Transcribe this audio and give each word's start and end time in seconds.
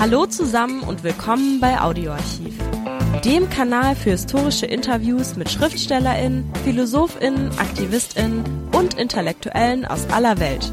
Hallo 0.00 0.26
zusammen 0.26 0.84
und 0.84 1.02
willkommen 1.02 1.58
bei 1.58 1.80
Audioarchiv, 1.80 2.56
dem 3.24 3.50
Kanal 3.50 3.96
für 3.96 4.10
historische 4.10 4.64
Interviews 4.64 5.34
mit 5.34 5.50
Schriftstellerinnen, 5.50 6.48
Philosophinnen, 6.62 7.50
Aktivistinnen 7.58 8.44
und 8.72 8.94
Intellektuellen 8.94 9.84
aus 9.84 10.08
aller 10.10 10.38
Welt. 10.38 10.72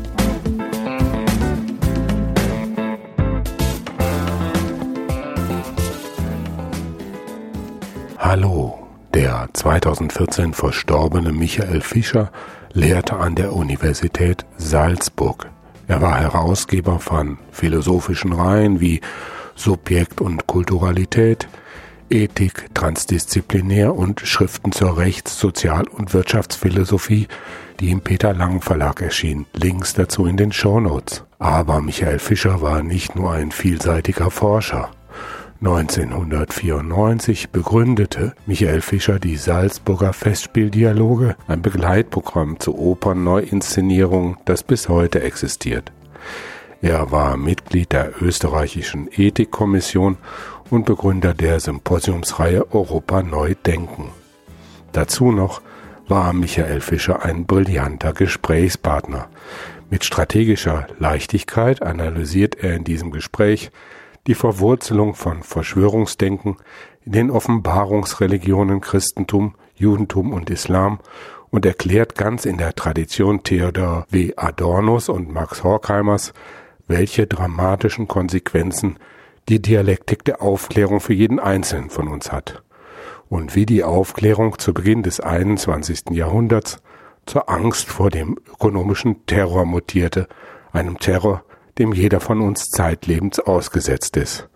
Hallo, 8.19 8.77
der 9.15 9.49
2014 9.53 10.53
verstorbene 10.53 11.31
Michael 11.31 11.81
Fischer 11.81 12.31
lehrte 12.73 13.15
an 13.15 13.33
der 13.33 13.53
Universität 13.53 14.45
Salzburg. 14.57 15.49
Er 15.87 16.01
war 16.01 16.19
Herausgeber 16.19 16.99
von 16.99 17.37
philosophischen 17.51 18.33
Reihen 18.33 18.79
wie 18.79 19.01
Subjekt 19.55 20.19
und 20.19 20.47
Kulturalität, 20.47 21.47
Ethik, 22.09 22.73
Transdisziplinär 22.73 23.95
und 23.95 24.21
Schriften 24.21 24.71
zur 24.71 24.97
Rechts-, 24.97 25.39
Sozial- 25.39 25.87
und 25.87 26.13
Wirtschaftsphilosophie, 26.13 27.27
die 27.79 27.91
im 27.91 28.01
Peter 28.01 28.33
Lang 28.33 28.61
Verlag 28.61 29.01
erschienen. 29.01 29.45
Links 29.53 29.93
dazu 29.93 30.25
in 30.25 30.37
den 30.37 30.51
Shownotes. 30.51 31.23
Aber 31.39 31.81
Michael 31.81 32.19
Fischer 32.19 32.61
war 32.61 32.83
nicht 32.83 33.15
nur 33.15 33.31
ein 33.31 33.51
vielseitiger 33.51 34.31
Forscher. 34.31 34.91
1994 35.65 37.49
begründete 37.49 38.35
Michael 38.45 38.81
Fischer 38.81 39.17
die 39.17 39.35
Salzburger 39.35 40.13
Festspieldialoge, 40.13 41.37
ein 41.47 41.63
Begleitprogramm 41.63 42.59
zur 42.59 42.77
Opernneuinszenierung, 42.77 44.37
das 44.45 44.61
bis 44.61 44.89
heute 44.89 45.23
existiert. 45.23 45.91
Er 46.83 47.09
war 47.11 47.35
Mitglied 47.35 47.93
der 47.93 48.21
österreichischen 48.21 49.09
Ethikkommission 49.11 50.17
und 50.69 50.85
Begründer 50.85 51.33
der 51.33 51.59
Symposiumsreihe 51.59 52.71
Europa 52.71 53.23
neu 53.23 53.55
denken. 53.55 54.11
Dazu 54.91 55.31
noch 55.31 55.63
war 56.07 56.31
Michael 56.33 56.79
Fischer 56.79 57.25
ein 57.25 57.47
brillanter 57.47 58.13
Gesprächspartner. 58.13 59.29
Mit 59.89 60.05
strategischer 60.05 60.85
Leichtigkeit 60.99 61.81
analysiert 61.81 62.53
er 62.53 62.75
in 62.75 62.83
diesem 62.83 63.09
Gespräch 63.09 63.71
die 64.27 64.35
Verwurzelung 64.35 65.13
von 65.13 65.43
Verschwörungsdenken 65.43 66.57
in 67.05 67.11
den 67.11 67.31
Offenbarungsreligionen 67.31 68.81
Christentum, 68.81 69.55
Judentum 69.75 70.33
und 70.33 70.49
Islam 70.49 70.99
und 71.51 71.65
erklärt 71.65 72.15
ganz 72.15 72.45
in 72.45 72.57
der 72.57 72.73
Tradition 72.73 73.43
Theodor 73.43 74.05
W. 74.09 74.33
Adornos 74.35 75.09
und 75.09 75.31
Max 75.31 75.63
Horkheimers, 75.63 76.33
welche 76.87 77.27
dramatischen 77.27 78.07
Konsequenzen 78.07 78.97
die 79.47 79.61
Dialektik 79.61 80.25
der 80.25 80.41
Aufklärung 80.41 80.99
für 80.99 81.13
jeden 81.13 81.39
Einzelnen 81.39 81.89
von 81.89 82.07
uns 82.07 82.31
hat 82.31 82.63
und 83.29 83.55
wie 83.55 83.65
die 83.65 83.83
Aufklärung 83.83 84.57
zu 84.59 84.73
Beginn 84.73 85.03
des 85.03 85.19
21. 85.19 86.11
Jahrhunderts 86.11 86.81
zur 87.25 87.49
Angst 87.49 87.87
vor 87.87 88.09
dem 88.09 88.37
ökonomischen 88.47 89.25
Terror 89.25 89.65
mutierte, 89.65 90.27
einem 90.71 90.99
Terror, 90.99 91.43
dem 91.77 91.93
jeder 91.93 92.19
von 92.19 92.41
uns 92.41 92.69
zeitlebens 92.69 93.39
ausgesetzt 93.39 94.17
ist. 94.17 94.49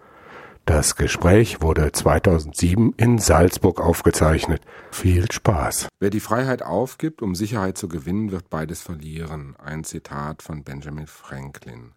Das 0.66 0.96
Gespräch 0.96 1.62
wurde 1.62 1.92
2007 1.92 2.94
in 2.96 3.18
Salzburg 3.18 3.82
aufgezeichnet. 3.82 4.62
Viel 4.92 5.32
Spaß. 5.32 5.88
Wer 6.00 6.12
die 6.12 6.20
Freiheit 6.20 6.62
aufgibt, 6.62 7.24
um 7.24 7.34
Sicherheit 7.34 7.78
zu 7.78 7.88
gewinnen, 7.88 8.32
wird 8.32 8.52
beides 8.52 8.82
verlieren. 8.82 9.56
Ein 9.58 9.84
Zitat 9.84 10.44
von 10.44 10.64
Benjamin 10.64 11.08
Franklin. 11.08 11.94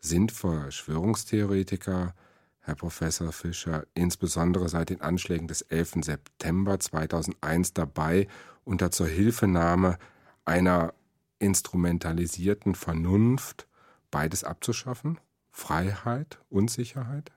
Sind 0.00 0.32
Verschwörungstheoretiker, 0.32 2.14
Herr 2.60 2.74
Professor 2.76 3.30
Fischer, 3.30 3.84
insbesondere 3.92 4.70
seit 4.70 4.88
den 4.88 5.02
Anschlägen 5.02 5.46
des 5.46 5.60
11. 5.60 5.96
September 6.00 6.80
2001 6.80 7.74
dabei, 7.74 8.26
unter 8.64 8.90
zur 8.90 9.06
Hilfenahme 9.06 9.98
einer 10.46 10.94
instrumentalisierten 11.38 12.74
Vernunft 12.74 13.68
beides 14.10 14.44
abzuschaffen? 14.44 15.18
Freiheit 15.50 16.38
und 16.50 16.70
Sicherheit? 16.70 17.32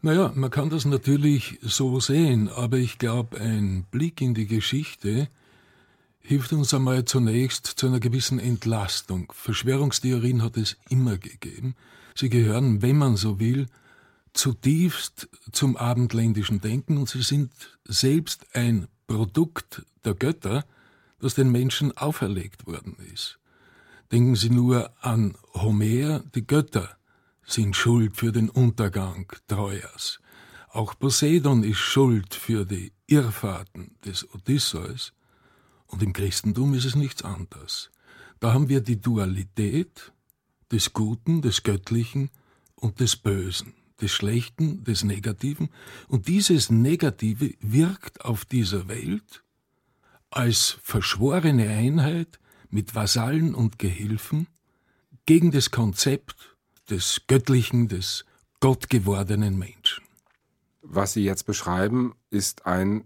Naja, 0.00 0.32
man 0.34 0.50
kann 0.50 0.68
das 0.68 0.84
natürlich 0.84 1.60
so 1.62 2.00
sehen, 2.00 2.48
aber 2.48 2.78
ich 2.78 2.98
glaube, 2.98 3.40
ein 3.40 3.84
Blick 3.90 4.20
in 4.20 4.34
die 4.34 4.48
Geschichte 4.48 5.28
hilft 6.18 6.52
uns 6.52 6.74
einmal 6.74 7.04
zunächst 7.04 7.66
zu 7.66 7.86
einer 7.86 8.00
gewissen 8.00 8.40
Entlastung. 8.40 9.32
Verschwörungstheorien 9.34 10.42
hat 10.42 10.56
es 10.56 10.76
immer 10.88 11.18
gegeben. 11.18 11.76
Sie 12.16 12.30
gehören, 12.30 12.82
wenn 12.82 12.96
man 12.96 13.16
so 13.16 13.38
will, 13.38 13.66
zutiefst 14.32 15.28
zum 15.52 15.76
abendländischen 15.76 16.60
Denken 16.60 16.96
und 16.96 17.08
sie 17.08 17.22
sind 17.22 17.52
selbst 17.84 18.46
ein 18.54 18.88
Produkt 19.06 19.82
der 20.04 20.14
Götter, 20.14 20.64
das 21.20 21.34
den 21.34 21.52
Menschen 21.52 21.96
auferlegt 21.96 22.66
worden 22.66 22.96
ist. 23.12 23.38
Denken 24.12 24.36
Sie 24.36 24.50
nur 24.50 24.92
an 25.00 25.38
Homer, 25.54 26.18
die 26.34 26.46
Götter 26.46 26.98
sind 27.46 27.74
schuld 27.74 28.14
für 28.14 28.30
den 28.30 28.50
Untergang 28.50 29.32
Trojas. 29.48 30.20
Auch 30.68 30.98
Poseidon 30.98 31.64
ist 31.64 31.78
schuld 31.78 32.34
für 32.34 32.66
die 32.66 32.92
Irrfahrten 33.06 33.96
des 34.04 34.28
Odysseus. 34.34 35.14
Und 35.86 36.02
im 36.02 36.12
Christentum 36.12 36.74
ist 36.74 36.84
es 36.84 36.94
nichts 36.94 37.22
anderes. 37.22 37.90
Da 38.38 38.52
haben 38.52 38.68
wir 38.68 38.82
die 38.82 39.00
Dualität 39.00 40.12
des 40.70 40.92
Guten, 40.92 41.40
des 41.40 41.62
Göttlichen 41.62 42.28
und 42.74 43.00
des 43.00 43.16
Bösen, 43.16 43.72
des 44.02 44.12
Schlechten, 44.12 44.84
des 44.84 45.04
Negativen. 45.04 45.70
Und 46.08 46.28
dieses 46.28 46.68
Negative 46.68 47.54
wirkt 47.60 48.26
auf 48.26 48.44
dieser 48.44 48.88
Welt 48.88 49.42
als 50.28 50.76
verschworene 50.82 51.70
Einheit 51.70 52.38
mit 52.72 52.94
Vasallen 52.94 53.54
und 53.54 53.78
Gehilfen 53.78 54.48
gegen 55.26 55.52
das 55.52 55.70
Konzept 55.70 56.56
des 56.90 57.22
göttlichen, 57.28 57.86
des 57.86 58.24
gottgewordenen 58.60 59.58
Menschen. 59.58 60.04
Was 60.82 61.12
Sie 61.12 61.22
jetzt 61.22 61.44
beschreiben, 61.44 62.14
ist 62.30 62.66
ein 62.66 63.04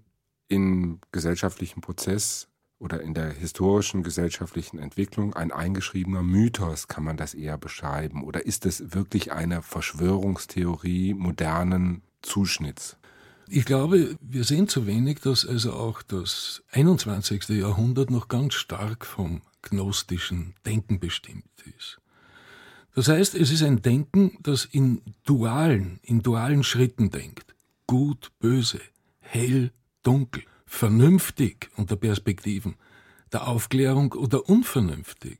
im 0.49 1.01
gesellschaftlichen 1.13 1.81
Prozess 1.81 2.49
oder 2.79 3.01
in 3.01 3.15
der 3.15 3.33
historischen 3.33 4.03
gesellschaftlichen 4.03 4.79
Entwicklung 4.79 5.35
ein 5.35 5.51
eingeschriebener 5.51 6.23
Mythos, 6.23 6.89
kann 6.89 7.05
man 7.05 7.17
das 7.17 7.35
eher 7.35 7.59
beschreiben? 7.59 8.23
Oder 8.23 8.47
ist 8.47 8.67
es 8.67 8.95
wirklich 8.95 9.33
eine 9.33 9.63
Verschwörungstheorie 9.63 11.15
modernen 11.15 12.03
Zuschnitts? 12.23 12.97
Ich 13.49 13.65
glaube, 13.65 14.17
wir 14.21 14.45
sehen 14.45 14.67
zu 14.67 14.87
wenig, 14.87 15.21
dass 15.21 15.47
also 15.47 15.73
auch 15.73 16.03
das 16.03 16.65
21. 16.73 17.49
Jahrhundert 17.51 18.11
noch 18.11 18.27
ganz 18.29 18.55
stark 18.55 19.07
vom 19.07 19.43
gnostischen 19.63 20.55
Denken 20.65 20.99
bestimmt 20.99 21.45
ist. 21.79 21.99
Das 22.95 23.09
heißt, 23.09 23.35
es 23.35 23.53
ist 23.53 23.63
ein 23.63 23.83
Denken, 23.83 24.37
das 24.41 24.65
in 24.65 25.03
dualen, 25.25 26.01
in 26.03 26.23
dualen 26.23 26.65
Schritten 26.65 27.11
denkt. 27.11 27.55
Gut, 27.87 28.33
böse, 28.41 28.81
hell, 29.21 29.71
dunkel, 30.03 30.43
vernünftig 30.65 31.71
unter 31.77 31.97
Perspektiven 31.97 32.75
der 33.33 33.47
Aufklärung 33.47 34.13
oder 34.13 34.49
unvernünftig. 34.49 35.39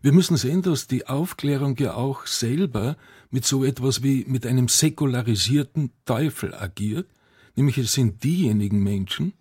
Wir 0.00 0.12
müssen 0.12 0.36
sehen, 0.36 0.62
dass 0.62 0.86
die 0.86 1.06
Aufklärung 1.06 1.76
ja 1.76 1.94
auch 1.94 2.26
selber 2.26 2.96
mit 3.30 3.44
so 3.44 3.64
etwas 3.64 4.02
wie 4.02 4.24
mit 4.26 4.46
einem 4.46 4.68
säkularisierten 4.68 5.92
Teufel 6.04 6.54
agiert, 6.54 7.08
nämlich 7.56 7.78
es 7.78 7.92
sind 7.92 8.24
diejenigen 8.24 8.82
Menschen, 8.82 9.32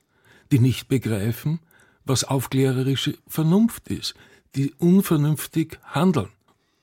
die 0.52 0.60
nicht 0.60 0.88
begreifen, 0.88 1.60
was 2.06 2.24
aufklärerische 2.24 3.18
Vernunft 3.28 3.88
ist, 3.88 4.16
die 4.56 4.74
unvernünftig 4.78 5.80
handeln. 5.84 6.30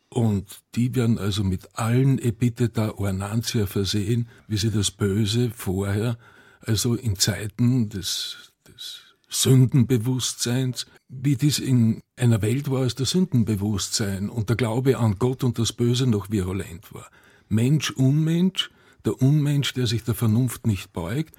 Und 0.09 0.63
die 0.75 0.95
werden 0.95 1.19
also 1.19 1.45
mit 1.45 1.69
allen 1.75 2.19
Epitheta 2.19 2.93
Ornantia 2.93 3.67
versehen, 3.67 4.29
wie 4.47 4.57
sie 4.57 4.71
das 4.71 4.91
Böse 4.91 5.51
vorher, 5.51 6.17
also 6.61 6.95
in 6.95 7.17
Zeiten 7.17 7.91
des, 7.91 8.53
des 8.67 9.01
Sündenbewusstseins, 9.29 10.87
wie 11.09 11.37
dies 11.37 11.59
in 11.59 12.03
einer 12.17 12.41
Welt 12.41 12.71
war, 12.71 12.83
als 12.83 12.95
das 12.95 13.11
Sündenbewusstsein 13.11 14.31
und 14.31 14.49
der 14.49 14.57
Glaube 14.57 14.99
an 14.99 15.17
Gott 15.19 15.45
und 15.45 15.59
das 15.59 15.73
Böse 15.73 16.07
noch 16.07 16.31
virulent 16.31 16.93
war. 16.95 17.11
Mensch, 17.49 17.91
Unmensch, 17.91 18.71
der 19.09 19.23
Unmensch, 19.23 19.73
der 19.73 19.87
sich 19.87 20.05
der 20.05 20.15
Vernunft 20.15 20.67
nicht 20.67 20.93
beugt, 20.93 21.35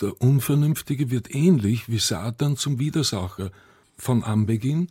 der 0.00 0.18
Unvernünftige 0.22 1.10
wird 1.10 1.34
ähnlich 1.34 1.90
wie 1.90 1.98
Satan 1.98 2.56
zum 2.56 2.78
Widersacher 2.78 3.50
von 3.98 4.24
Anbeginn, 4.24 4.88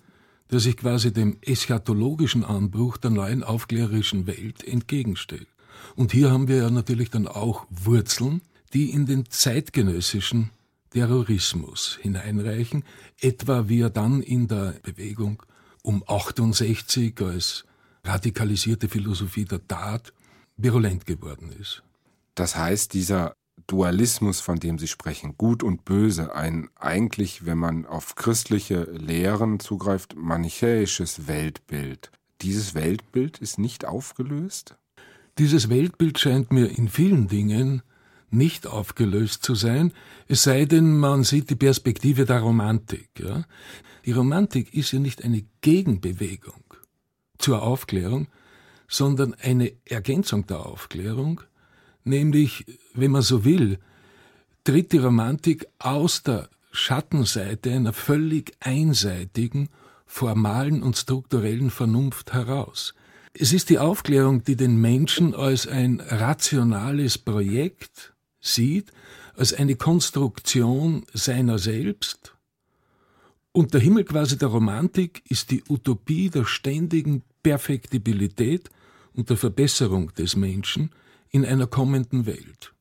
der 0.51 0.59
sich 0.59 0.77
quasi 0.77 1.11
dem 1.11 1.37
eschatologischen 1.41 2.45
Anbruch 2.45 2.97
der 2.97 3.09
neuen 3.09 3.43
aufklärerischen 3.43 4.27
Welt 4.27 4.63
entgegenstellt. 4.63 5.47
Und 5.95 6.11
hier 6.11 6.29
haben 6.29 6.47
wir 6.47 6.57
ja 6.57 6.69
natürlich 6.69 7.09
dann 7.09 7.27
auch 7.27 7.65
Wurzeln, 7.71 8.43
die 8.73 8.91
in 8.91 9.07
den 9.07 9.27
zeitgenössischen 9.31 10.51
Terrorismus 10.91 11.97
hineinreichen, 11.99 12.83
etwa 13.19 13.69
wie 13.69 13.81
er 13.81 13.89
dann 13.89 14.21
in 14.21 14.47
der 14.47 14.75
Bewegung 14.83 15.41
um 15.81 16.03
68 16.05 17.19
als 17.21 17.65
radikalisierte 18.03 18.87
Philosophie 18.87 19.45
der 19.45 19.67
Tat 19.67 20.13
virulent 20.57 21.07
geworden 21.07 21.51
ist. 21.59 21.81
Das 22.39 22.55
heißt, 22.55 22.93
dieser 22.93 23.35
Dualismus, 23.67 24.39
von 24.39 24.59
dem 24.59 24.79
Sie 24.79 24.87
sprechen, 24.87 25.35
gut 25.37 25.61
und 25.61 25.83
böse, 25.83 26.33
ein 26.33 26.69
eigentlich, 26.77 27.45
wenn 27.45 27.57
man 27.57 27.85
auf 27.85 28.15
christliche 28.15 28.83
Lehren 28.83 29.59
zugreift, 29.59 30.15
manichäisches 30.15 31.27
Weltbild. 31.27 32.11
Dieses 32.41 32.75
Weltbild 32.75 33.39
ist 33.39 33.59
nicht 33.59 33.83
aufgelöst? 33.83 34.77
Dieses 35.37 35.69
Weltbild 35.69 36.17
scheint 36.17 36.53
mir 36.53 36.67
in 36.69 36.87
vielen 36.87 37.27
Dingen 37.27 37.81
nicht 38.29 38.67
aufgelöst 38.67 39.43
zu 39.43 39.53
sein, 39.53 39.91
es 40.29 40.43
sei 40.43 40.63
denn, 40.63 40.97
man 40.97 41.25
sieht 41.25 41.49
die 41.49 41.55
Perspektive 41.55 42.23
der 42.23 42.39
Romantik. 42.39 43.09
Ja? 43.19 43.43
Die 44.05 44.13
Romantik 44.13 44.73
ist 44.73 44.93
ja 44.93 44.99
nicht 44.99 45.25
eine 45.25 45.43
Gegenbewegung 45.59 46.63
zur 47.37 47.63
Aufklärung, 47.63 48.27
sondern 48.87 49.33
eine 49.33 49.73
Ergänzung 49.83 50.47
der 50.47 50.65
Aufklärung, 50.65 51.41
nämlich, 52.03 52.65
wenn 52.93 53.11
man 53.11 53.21
so 53.21 53.45
will, 53.45 53.79
tritt 54.63 54.91
die 54.91 54.97
Romantik 54.97 55.67
aus 55.79 56.23
der 56.23 56.49
Schattenseite 56.71 57.71
einer 57.71 57.93
völlig 57.93 58.53
einseitigen, 58.59 59.69
formalen 60.05 60.83
und 60.83 60.97
strukturellen 60.97 61.69
Vernunft 61.69 62.33
heraus. 62.33 62.93
Es 63.33 63.53
ist 63.53 63.69
die 63.69 63.79
Aufklärung, 63.79 64.43
die 64.43 64.55
den 64.55 64.81
Menschen 64.81 65.35
als 65.35 65.67
ein 65.67 65.99
rationales 65.99 67.17
Projekt 67.17 68.13
sieht, 68.41 68.91
als 69.35 69.53
eine 69.53 69.75
Konstruktion 69.75 71.05
seiner 71.13 71.59
selbst. 71.59 72.35
Und 73.51 73.73
der 73.73 73.81
Himmel 73.81 74.03
quasi 74.03 74.37
der 74.37 74.49
Romantik 74.49 75.23
ist 75.29 75.51
die 75.51 75.63
Utopie 75.69 76.29
der 76.29 76.45
ständigen 76.45 77.23
Perfektibilität 77.43 78.69
und 79.13 79.29
der 79.29 79.37
Verbesserung 79.37 80.13
des 80.15 80.35
Menschen 80.35 80.91
in 81.31 81.45
einer 81.45 81.67
kommenden 81.67 82.25
Welt. 82.25 82.73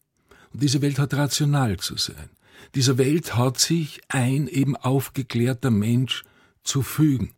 Und 0.53 0.63
diese 0.63 0.83
Welt 0.83 0.99
hat 0.99 1.15
rational 1.15 1.79
zu 1.79 1.97
sein. 1.97 2.31
Dieser 2.75 2.99
Welt 2.99 3.37
hat 3.37 3.59
sich 3.59 4.01
ein 4.09 4.49
eben 4.49 4.77
aufgeklärter 4.77 5.71
Mensch 5.71 6.25
zu 6.63 6.83
fügen. 6.83 7.33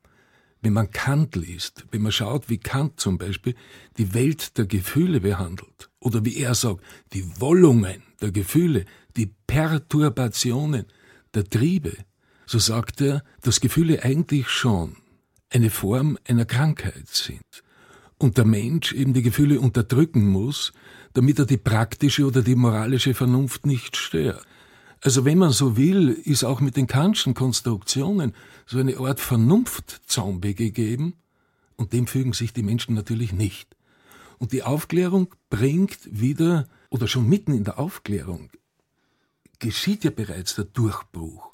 Wenn 0.63 0.73
man 0.75 0.91
Kant 0.91 1.37
liest, 1.37 1.87
wenn 1.91 2.03
man 2.03 2.13
schaut, 2.13 2.49
wie 2.51 2.59
Kant 2.59 3.01
zum 3.01 3.17
Beispiel 3.17 3.55
die 3.97 4.13
Welt 4.13 4.59
der 4.59 4.67
Gefühle 4.67 5.21
behandelt, 5.21 5.91
oder 6.01 6.25
wie 6.25 6.37
er 6.37 6.55
sagt, 6.55 6.83
die 7.13 7.41
Wollungen 7.41 8.03
der 8.21 8.31
Gefühle, 8.31 8.85
die 9.17 9.33
Perturbationen 9.47 10.87
der 11.35 11.45
Triebe, 11.45 11.97
so 12.47 12.59
sagt 12.59 13.01
er, 13.01 13.23
dass 13.43 13.61
Gefühle 13.61 14.03
eigentlich 14.03 14.49
schon 14.49 14.97
eine 15.49 15.71
Form 15.71 16.19
einer 16.27 16.45
Krankheit 16.45 17.09
sind 17.09 17.63
und 18.21 18.37
der 18.37 18.45
Mensch 18.45 18.93
eben 18.93 19.15
die 19.15 19.23
Gefühle 19.23 19.61
unterdrücken 19.61 20.29
muss, 20.29 20.73
damit 21.15 21.39
er 21.39 21.47
die 21.47 21.57
praktische 21.57 22.27
oder 22.27 22.43
die 22.43 22.55
moralische 22.55 23.15
Vernunft 23.15 23.65
nicht 23.65 23.97
stört. 23.97 24.47
Also 25.01 25.25
wenn 25.25 25.39
man 25.39 25.53
so 25.53 25.79
will, 25.79 26.11
ist 26.11 26.45
auch 26.45 26.61
mit 26.61 26.77
den 26.77 26.87
Kantschen 26.87 27.33
Konstruktionen 27.33 28.35
so 28.67 28.79
eine 28.79 28.99
Art 28.99 29.21
Vernunftzombie 29.21 30.55
gegeben, 30.55 31.15
und 31.77 31.95
dem 31.95 32.07
fügen 32.07 32.35
sich 32.35 32.53
die 32.53 32.63
Menschen 32.63 32.95
natürlich 32.95 33.33
nicht. 33.33 33.75
Und 34.37 34.53
die 34.53 34.65
Aufklärung 34.65 35.35
bringt 35.49 35.99
wieder, 36.05 36.69
oder 36.91 37.09
schon 37.09 37.27
mitten 37.27 37.55
in 37.55 37.65
der 37.65 37.79
Aufklärung, 37.79 38.51
geschieht 39.61 40.05
ja 40.05 40.11
bereits 40.11 40.57
der 40.57 40.67
Durchbruch 40.67 41.53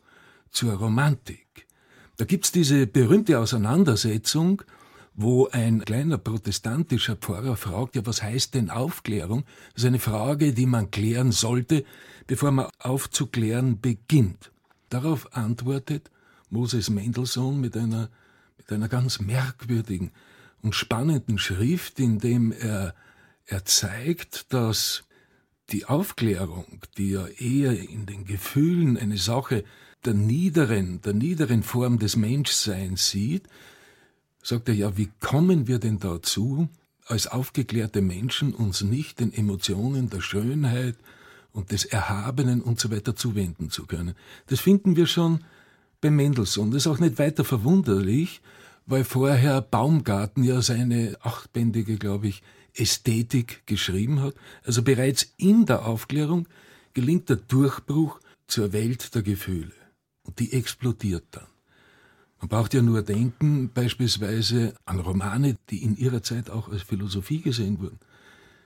zur 0.50 0.72
Romantik. 0.72 1.68
Da 2.16 2.24
gibt's 2.24 2.50
diese 2.50 2.88
berühmte 2.88 3.38
Auseinandersetzung, 3.38 4.62
wo 5.16 5.48
ein 5.48 5.82
kleiner 5.84 6.18
protestantischer 6.18 7.16
Pfarrer 7.16 7.56
fragt, 7.56 7.96
ja, 7.96 8.04
was 8.04 8.22
heißt 8.22 8.54
denn 8.54 8.68
Aufklärung? 8.68 9.44
Das 9.72 9.82
ist 9.82 9.86
eine 9.86 9.98
Frage, 9.98 10.52
die 10.52 10.66
man 10.66 10.90
klären 10.90 11.32
sollte, 11.32 11.84
bevor 12.26 12.50
man 12.50 12.68
aufzuklären 12.78 13.80
beginnt. 13.80 14.52
Darauf 14.90 15.34
antwortet 15.34 16.10
Moses 16.50 16.90
Mendelssohn 16.90 17.58
mit 17.58 17.76
einer, 17.78 18.10
mit 18.58 18.70
einer 18.70 18.88
ganz 18.88 19.18
merkwürdigen 19.18 20.12
und 20.60 20.74
spannenden 20.74 21.38
Schrift, 21.38 21.98
in 21.98 22.18
dem 22.18 22.52
er, 22.52 22.94
er 23.46 23.64
zeigt, 23.64 24.52
dass 24.52 25.04
die 25.70 25.86
Aufklärung, 25.86 26.82
die 26.98 27.10
ja 27.10 27.26
eher 27.26 27.78
in 27.78 28.04
den 28.04 28.26
Gefühlen 28.26 28.98
eine 28.98 29.16
Sache 29.16 29.64
der 30.04 30.14
niederen, 30.14 31.00
der 31.00 31.14
niederen 31.14 31.62
Form 31.62 31.98
des 31.98 32.16
Menschseins 32.16 33.10
sieht, 33.10 33.48
sagt 34.46 34.68
er 34.68 34.74
ja, 34.74 34.96
wie 34.96 35.10
kommen 35.18 35.66
wir 35.66 35.80
denn 35.80 35.98
dazu, 35.98 36.68
als 37.04 37.26
aufgeklärte 37.26 38.00
Menschen 38.00 38.54
uns 38.54 38.82
nicht 38.82 39.18
den 39.18 39.32
Emotionen 39.32 40.08
der 40.08 40.20
Schönheit 40.20 40.96
und 41.50 41.72
des 41.72 41.84
Erhabenen 41.84 42.62
und 42.62 42.78
so 42.78 42.92
weiter 42.92 43.16
zuwenden 43.16 43.70
zu 43.70 43.86
können. 43.86 44.14
Das 44.46 44.60
finden 44.60 44.94
wir 44.94 45.06
schon 45.06 45.40
bei 46.00 46.10
Mendelssohn. 46.10 46.70
Das 46.70 46.82
ist 46.82 46.86
auch 46.86 47.00
nicht 47.00 47.18
weiter 47.18 47.44
verwunderlich, 47.44 48.40
weil 48.86 49.02
vorher 49.02 49.62
Baumgarten 49.62 50.44
ja 50.44 50.62
seine 50.62 51.16
achtbändige, 51.22 51.96
glaube 51.96 52.28
ich, 52.28 52.42
Ästhetik 52.72 53.66
geschrieben 53.66 54.20
hat. 54.20 54.34
Also 54.62 54.82
bereits 54.82 55.32
in 55.38 55.66
der 55.66 55.86
Aufklärung 55.86 56.46
gelingt 56.94 57.28
der 57.30 57.36
Durchbruch 57.36 58.20
zur 58.46 58.72
Welt 58.72 59.12
der 59.14 59.22
Gefühle. 59.22 59.72
Und 60.22 60.38
die 60.38 60.52
explodiert 60.52 61.24
dann. 61.32 61.55
Man 62.38 62.48
braucht 62.48 62.74
ja 62.74 62.82
nur 62.82 63.02
denken 63.02 63.70
beispielsweise 63.72 64.74
an 64.84 65.00
Romane, 65.00 65.56
die 65.70 65.82
in 65.82 65.96
ihrer 65.96 66.22
Zeit 66.22 66.50
auch 66.50 66.68
als 66.68 66.82
Philosophie 66.82 67.40
gesehen 67.40 67.80
wurden, 67.80 67.98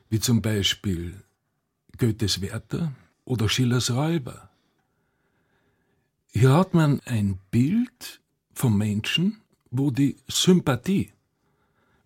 wie 0.08 0.18
zum 0.18 0.42
Beispiel 0.42 1.14
Goethes 1.96 2.40
Werther 2.40 2.92
oder 3.24 3.48
Schillers 3.48 3.92
Räuber. 3.92 4.50
Hier 6.32 6.52
hat 6.52 6.74
man 6.74 7.00
ein 7.04 7.38
Bild 7.50 8.20
vom 8.52 8.76
Menschen, 8.76 9.40
wo 9.70 9.90
die 9.90 10.16
Sympathie, 10.28 11.12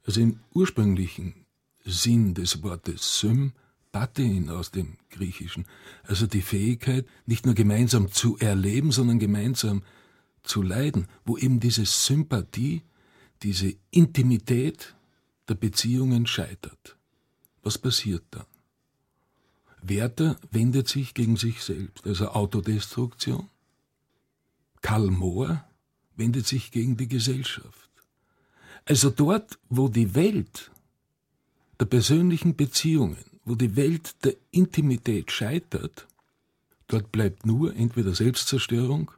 also 0.06 0.20
im 0.20 0.40
ursprünglichen 0.52 1.46
Sinn 1.84 2.34
des 2.34 2.62
Wortes 2.62 3.20
Sympathien 3.20 4.50
aus 4.50 4.70
dem 4.70 4.96
Griechischen, 5.10 5.64
also 6.02 6.26
die 6.26 6.42
Fähigkeit, 6.42 7.06
nicht 7.24 7.46
nur 7.46 7.54
gemeinsam 7.54 8.12
zu 8.12 8.36
erleben, 8.38 8.92
sondern 8.92 9.18
gemeinsam 9.18 9.80
zu 9.80 9.86
leiden, 10.62 11.08
wo 11.24 11.36
eben 11.36 11.60
diese 11.60 11.84
Sympathie, 11.84 12.82
diese 13.42 13.74
Intimität 13.90 14.94
der 15.48 15.54
Beziehungen 15.54 16.26
scheitert. 16.26 16.96
Was 17.62 17.78
passiert 17.78 18.24
dann? 18.30 18.46
Werther 19.82 20.36
wendet 20.50 20.88
sich 20.88 21.12
gegen 21.12 21.36
sich 21.36 21.62
selbst, 21.62 22.06
also 22.06 22.28
Autodestruktion. 22.28 23.50
Karl 24.80 25.10
Mohr 25.10 25.64
wendet 26.16 26.46
sich 26.46 26.70
gegen 26.70 26.96
die 26.96 27.08
Gesellschaft. 27.08 27.90
Also 28.86 29.10
dort, 29.10 29.58
wo 29.68 29.88
die 29.88 30.14
Welt 30.14 30.70
der 31.80 31.86
persönlichen 31.86 32.56
Beziehungen, 32.56 33.24
wo 33.44 33.54
die 33.54 33.76
Welt 33.76 34.14
der 34.24 34.36
Intimität 34.50 35.30
scheitert, 35.32 36.06
dort 36.86 37.12
bleibt 37.12 37.46
nur 37.46 37.74
entweder 37.74 38.14
Selbstzerstörung 38.14 39.10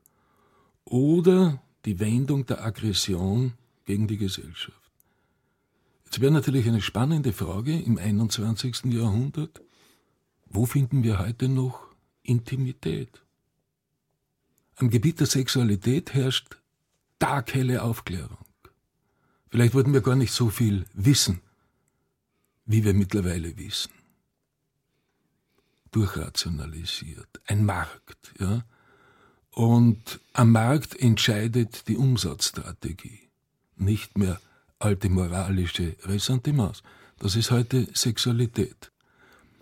oder 0.86 1.62
die 1.84 2.00
Wendung 2.00 2.46
der 2.46 2.64
Aggression 2.64 3.52
gegen 3.84 4.08
die 4.08 4.16
Gesellschaft. 4.16 4.80
Jetzt 6.04 6.20
wäre 6.20 6.32
natürlich 6.32 6.66
eine 6.66 6.80
spannende 6.80 7.32
Frage 7.32 7.78
im 7.78 7.98
21. 7.98 8.86
Jahrhundert, 8.86 9.60
wo 10.46 10.64
finden 10.64 11.02
wir 11.02 11.18
heute 11.18 11.48
noch 11.48 11.86
Intimität? 12.22 13.22
Am 14.76 14.90
Gebiet 14.90 15.20
der 15.20 15.26
Sexualität 15.26 16.14
herrscht 16.14 16.58
taghelle 17.18 17.82
Aufklärung. 17.82 18.44
Vielleicht 19.48 19.74
wollten 19.74 19.92
wir 19.92 20.02
gar 20.02 20.16
nicht 20.16 20.32
so 20.32 20.50
viel 20.50 20.84
wissen, 20.92 21.40
wie 22.66 22.84
wir 22.84 22.94
mittlerweile 22.94 23.56
wissen. 23.56 23.92
Durchrationalisiert. 25.92 27.40
Ein 27.46 27.64
Markt, 27.64 28.34
ja. 28.38 28.64
Und 29.56 30.20
am 30.34 30.52
Markt 30.52 30.94
entscheidet 31.00 31.88
die 31.88 31.96
Umsatzstrategie, 31.96 33.20
nicht 33.78 34.18
mehr 34.18 34.38
alte 34.78 35.08
moralische 35.08 35.96
Ressentiments. 36.02 36.82
Das 37.18 37.36
ist 37.36 37.50
heute 37.50 37.88
Sexualität. 37.94 38.92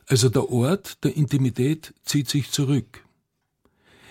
Also 0.08 0.30
der 0.30 0.50
Ort 0.50 1.04
der 1.04 1.16
Intimität 1.16 1.94
zieht 2.04 2.28
sich 2.28 2.50
zurück 2.50 3.04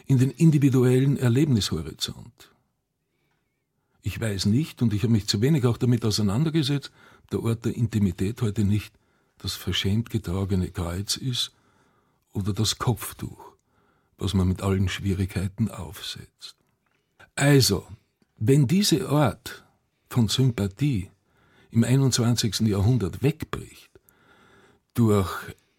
in 0.06 0.20
den 0.20 0.32
individuellen 0.32 1.18
Erlebnishorizont. 1.18 2.54
Ich 4.04 4.22
weiß 4.22 4.46
nicht, 4.46 4.82
und 4.82 4.94
ich 4.94 5.04
habe 5.04 5.12
mich 5.12 5.28
zu 5.28 5.42
wenig 5.42 5.66
auch 5.66 5.78
damit 5.78 6.06
auseinandergesetzt, 6.06 6.94
der 7.34 7.44
Ort 7.44 7.66
der 7.66 7.75
Intimität 7.75 8.42
heute 8.42 8.63
nicht 8.63 8.94
das 9.38 9.56
verschämt 9.56 10.10
getragene 10.10 10.72
Kreuz 10.72 11.18
ist 11.18 11.52
oder 12.32 12.54
das 12.54 12.78
Kopftuch, 12.78 13.52
was 14.17 14.34
man 14.34 14.48
mit 14.48 14.62
allen 14.62 14.89
Schwierigkeiten 14.89 15.70
aufsetzt. 15.70 16.55
Also, 17.36 17.86
wenn 18.38 18.67
dieser 18.67 19.12
Ort 19.12 19.65
von 20.10 20.27
Sympathie 20.27 21.10
im 21.72 21.84
21. 21.84 22.62
Jahrhundert 22.62 23.24
wegbricht, 23.24 23.89
durch 24.93 25.32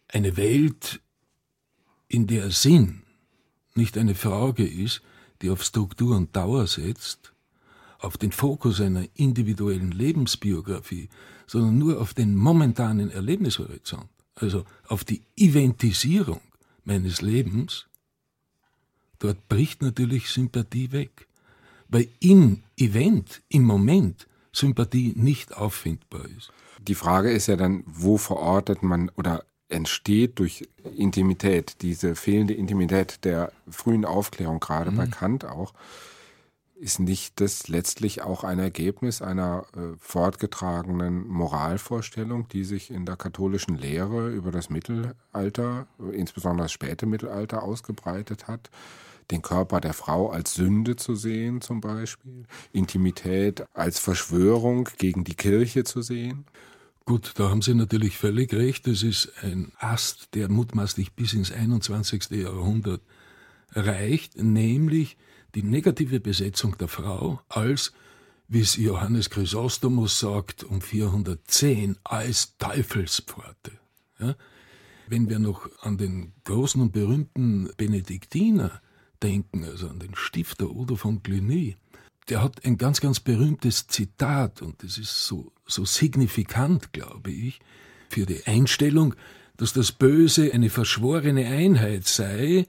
eine 0.08 0.36
Welt, 0.36 1.00
in 2.08 2.26
der 2.26 2.50
Sinn 2.50 3.02
nicht 3.74 3.96
eine 3.96 4.14
Frage 4.14 4.66
ist, 4.66 5.02
die 5.42 5.50
auf 5.50 5.62
Struktur 5.62 6.16
und 6.16 6.34
Dauer 6.34 6.66
setzt, 6.66 7.32
auf 7.98 8.18
den 8.18 8.32
Fokus 8.32 8.80
einer 8.80 9.06
individuellen 9.14 9.90
Lebensbiografie, 9.90 11.08
sondern 11.46 11.78
nur 11.78 12.00
auf 12.00 12.14
den 12.14 12.36
momentanen 12.36 13.10
Erlebnishorizont, 13.10 14.08
also 14.34 14.64
auf 14.86 15.04
die 15.04 15.22
Eventisierung 15.36 16.40
meines 16.84 17.22
Lebens, 17.22 17.86
dort 19.24 19.48
bricht 19.48 19.82
natürlich 19.82 20.30
Sympathie 20.30 20.92
weg. 20.92 21.26
Weil 21.88 22.08
im 22.20 22.62
Event, 22.76 23.42
im 23.48 23.64
Moment, 23.64 24.26
Sympathie 24.52 25.14
nicht 25.16 25.56
auffindbar 25.56 26.26
ist. 26.36 26.52
Die 26.80 26.94
Frage 26.94 27.30
ist 27.32 27.46
ja 27.46 27.56
dann, 27.56 27.82
wo 27.86 28.18
verortet 28.18 28.82
man 28.82 29.10
oder 29.16 29.44
entsteht 29.68 30.38
durch 30.38 30.68
Intimität, 30.96 31.76
diese 31.82 32.14
fehlende 32.14 32.54
Intimität 32.54 33.24
der 33.24 33.50
frühen 33.68 34.04
Aufklärung, 34.04 34.60
gerade 34.60 34.90
mhm. 34.90 34.96
bei 34.96 35.06
Kant 35.06 35.44
auch, 35.44 35.72
ist 36.76 37.00
nicht 37.00 37.40
das 37.40 37.68
letztlich 37.68 38.22
auch 38.22 38.44
ein 38.44 38.58
Ergebnis 38.58 39.22
einer 39.22 39.64
äh, 39.74 39.96
fortgetragenen 39.98 41.26
Moralvorstellung, 41.26 42.48
die 42.48 42.64
sich 42.64 42.90
in 42.90 43.06
der 43.06 43.16
katholischen 43.16 43.76
Lehre 43.76 44.30
über 44.30 44.50
das 44.50 44.70
Mittelalter, 44.70 45.86
insbesondere 46.12 46.64
das 46.66 46.72
späte 46.72 47.06
Mittelalter, 47.06 47.62
ausgebreitet 47.62 48.48
hat? 48.48 48.70
Den 49.30 49.42
Körper 49.42 49.80
der 49.80 49.94
Frau 49.94 50.30
als 50.30 50.54
Sünde 50.54 50.96
zu 50.96 51.14
sehen 51.14 51.60
zum 51.60 51.80
Beispiel, 51.80 52.44
Intimität 52.72 53.64
als 53.72 53.98
Verschwörung 53.98 54.88
gegen 54.98 55.24
die 55.24 55.34
Kirche 55.34 55.84
zu 55.84 56.02
sehen? 56.02 56.44
Gut, 57.06 57.32
da 57.36 57.50
haben 57.50 57.60
Sie 57.60 57.74
natürlich 57.74 58.16
völlig 58.16 58.54
recht. 58.54 58.86
Es 58.88 59.02
ist 59.02 59.32
ein 59.42 59.72
Ast, 59.78 60.34
der 60.34 60.50
mutmaßlich 60.50 61.12
bis 61.12 61.34
ins 61.34 61.52
21. 61.52 62.30
Jahrhundert 62.30 63.02
reicht, 63.72 64.42
nämlich 64.42 65.18
die 65.54 65.62
negative 65.62 66.20
Besetzung 66.20 66.78
der 66.78 66.88
Frau 66.88 67.40
als, 67.48 67.92
wie 68.48 68.60
es 68.60 68.76
Johannes 68.76 69.28
Chrysostomus 69.30 70.18
sagt, 70.18 70.64
um 70.64 70.80
410 70.80 71.96
als 72.04 72.56
Teufelspforte. 72.56 73.72
Ja? 74.18 74.34
Wenn 75.06 75.28
wir 75.28 75.38
noch 75.38 75.68
an 75.82 75.98
den 75.98 76.32
großen 76.44 76.80
und 76.80 76.92
berühmten 76.92 77.70
Benediktiner 77.76 78.80
denken, 79.24 79.64
also 79.64 79.88
an 79.88 79.98
den 79.98 80.14
Stifter 80.14 80.70
Udo 80.70 80.96
von 80.96 81.22
Cluny, 81.22 81.76
der 82.28 82.42
hat 82.42 82.64
ein 82.64 82.78
ganz, 82.78 83.00
ganz 83.00 83.20
berühmtes 83.20 83.86
Zitat 83.86 84.62
und 84.62 84.82
das 84.82 84.98
ist 84.98 85.26
so, 85.26 85.52
so 85.66 85.84
signifikant, 85.84 86.92
glaube 86.92 87.30
ich, 87.30 87.60
für 88.08 88.26
die 88.26 88.46
Einstellung, 88.46 89.14
dass 89.56 89.72
das 89.72 89.92
Böse 89.92 90.52
eine 90.52 90.70
verschworene 90.70 91.46
Einheit 91.46 92.06
sei, 92.06 92.66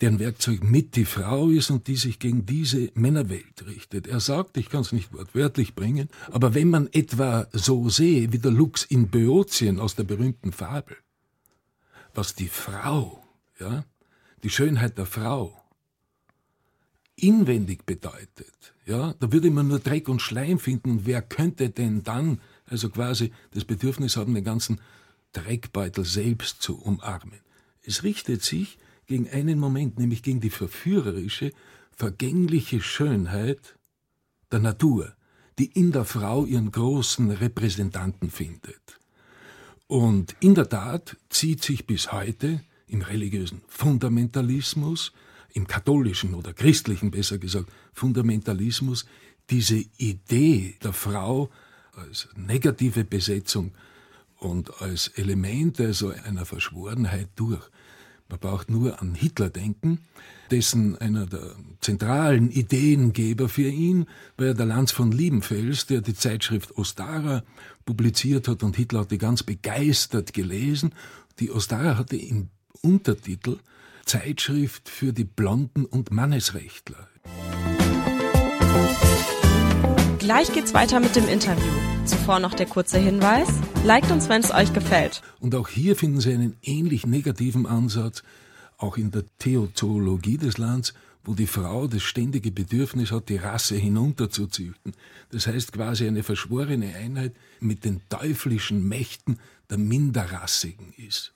deren 0.00 0.18
Werkzeug 0.18 0.64
mit 0.64 0.96
die 0.96 1.04
Frau 1.04 1.48
ist 1.48 1.70
und 1.70 1.86
die 1.86 1.96
sich 1.96 2.18
gegen 2.18 2.44
diese 2.44 2.90
Männerwelt 2.94 3.66
richtet. 3.66 4.06
Er 4.08 4.20
sagt, 4.20 4.56
ich 4.56 4.68
kann 4.68 4.80
es 4.80 4.92
nicht 4.92 5.12
wortwörtlich 5.12 5.74
bringen, 5.74 6.08
aber 6.30 6.54
wenn 6.54 6.70
man 6.70 6.88
etwa 6.92 7.46
so 7.52 7.88
sehe, 7.88 8.32
wie 8.32 8.38
der 8.38 8.50
Lux 8.50 8.84
in 8.84 9.08
Böotien 9.08 9.78
aus 9.78 9.94
der 9.94 10.04
berühmten 10.04 10.52
Fabel, 10.52 10.96
was 12.14 12.34
die 12.34 12.48
Frau, 12.48 13.22
ja, 13.60 13.84
die 14.42 14.50
Schönheit 14.50 14.98
der 14.98 15.06
Frau 15.06 15.61
inwendig 17.16 17.84
bedeutet, 17.84 18.74
ja, 18.86 19.14
da 19.20 19.32
würde 19.32 19.50
man 19.50 19.68
nur 19.68 19.78
Dreck 19.78 20.08
und 20.08 20.20
Schleim 20.20 20.58
finden 20.58 21.06
wer 21.06 21.22
könnte 21.22 21.70
denn 21.70 22.02
dann, 22.02 22.40
also 22.66 22.88
quasi 22.88 23.32
das 23.52 23.64
Bedürfnis 23.64 24.16
haben, 24.16 24.34
den 24.34 24.44
ganzen 24.44 24.80
Dreckbeutel 25.32 26.04
selbst 26.04 26.62
zu 26.62 26.78
umarmen. 26.78 27.40
Es 27.82 28.02
richtet 28.02 28.42
sich 28.42 28.78
gegen 29.06 29.28
einen 29.28 29.58
Moment, 29.58 29.98
nämlich 29.98 30.22
gegen 30.22 30.40
die 30.40 30.50
verführerische, 30.50 31.52
vergängliche 31.90 32.80
Schönheit 32.80 33.76
der 34.50 34.60
Natur, 34.60 35.14
die 35.58 35.66
in 35.66 35.92
der 35.92 36.04
Frau 36.04 36.44
ihren 36.44 36.72
großen 36.72 37.30
Repräsentanten 37.30 38.30
findet. 38.30 38.98
Und 39.86 40.34
in 40.40 40.54
der 40.54 40.68
Tat 40.68 41.16
zieht 41.28 41.62
sich 41.62 41.86
bis 41.86 42.12
heute 42.12 42.60
im 42.86 43.02
religiösen 43.02 43.62
Fundamentalismus, 43.68 45.12
im 45.54 45.66
katholischen 45.66 46.34
oder 46.34 46.52
christlichen 46.52 47.10
besser 47.10 47.38
gesagt 47.38 47.70
Fundamentalismus, 47.92 49.06
diese 49.50 49.84
Idee 49.98 50.76
der 50.82 50.92
Frau 50.92 51.50
als 51.94 52.28
negative 52.36 53.04
Besetzung 53.04 53.72
und 54.38 54.80
als 54.80 55.08
Element 55.08 55.80
also 55.80 56.08
einer 56.08 56.44
Verschworenheit 56.44 57.28
durch. 57.36 57.62
Man 58.28 58.40
braucht 58.40 58.70
nur 58.70 59.00
an 59.02 59.14
Hitler 59.14 59.50
denken, 59.50 59.98
dessen 60.50 60.96
einer 60.96 61.26
der 61.26 61.54
zentralen 61.80 62.50
Ideengeber 62.50 63.48
für 63.48 63.68
ihn 63.68 64.06
war 64.38 64.46
ja 64.46 64.54
der 64.54 64.64
Lanz 64.64 64.90
von 64.90 65.12
Liebenfels, 65.12 65.84
der 65.86 66.00
die 66.00 66.14
Zeitschrift 66.14 66.76
Ostara 66.78 67.42
publiziert 67.84 68.48
hat 68.48 68.62
und 68.62 68.76
Hitler 68.76 69.00
hat 69.00 69.10
die 69.10 69.18
ganz 69.18 69.42
begeistert 69.42 70.32
gelesen. 70.32 70.94
Die 71.40 71.50
Ostara 71.50 71.98
hatte 71.98 72.16
im 72.16 72.48
Untertitel 72.80 73.58
Zeitschrift 74.12 74.90
für 74.90 75.14
die 75.14 75.24
Blonden 75.24 75.86
und 75.86 76.10
Mannesrechtler. 76.10 77.08
Gleich 80.18 80.52
geht's 80.52 80.74
weiter 80.74 81.00
mit 81.00 81.16
dem 81.16 81.26
Interview. 81.28 81.72
Zuvor 82.04 82.38
noch 82.38 82.52
der 82.52 82.66
kurze 82.66 82.98
Hinweis. 82.98 83.48
Liked 83.86 84.10
uns, 84.10 84.28
wenn 84.28 84.42
es 84.42 84.50
euch 84.50 84.74
gefällt. 84.74 85.22
Und 85.40 85.54
auch 85.54 85.66
hier 85.66 85.96
finden 85.96 86.20
Sie 86.20 86.30
einen 86.30 86.58
ähnlich 86.60 87.06
negativen 87.06 87.64
Ansatz, 87.64 88.22
auch 88.76 88.98
in 88.98 89.12
der 89.12 89.24
Theozoologie 89.38 90.36
des 90.36 90.58
Landes, 90.58 90.92
wo 91.24 91.32
die 91.32 91.46
Frau 91.46 91.86
das 91.86 92.02
ständige 92.02 92.52
Bedürfnis 92.52 93.12
hat, 93.12 93.30
die 93.30 93.38
Rasse 93.38 93.76
hinunterzuzüchten. 93.76 94.92
Das 95.30 95.46
heißt 95.46 95.72
quasi 95.72 96.06
eine 96.06 96.22
verschworene 96.22 96.94
Einheit 96.96 97.34
mit 97.60 97.86
den 97.86 98.02
teuflischen 98.10 98.86
Mächten 98.86 99.38
der 99.70 99.78
Minderrassigen 99.78 100.92
ist. 100.98 101.32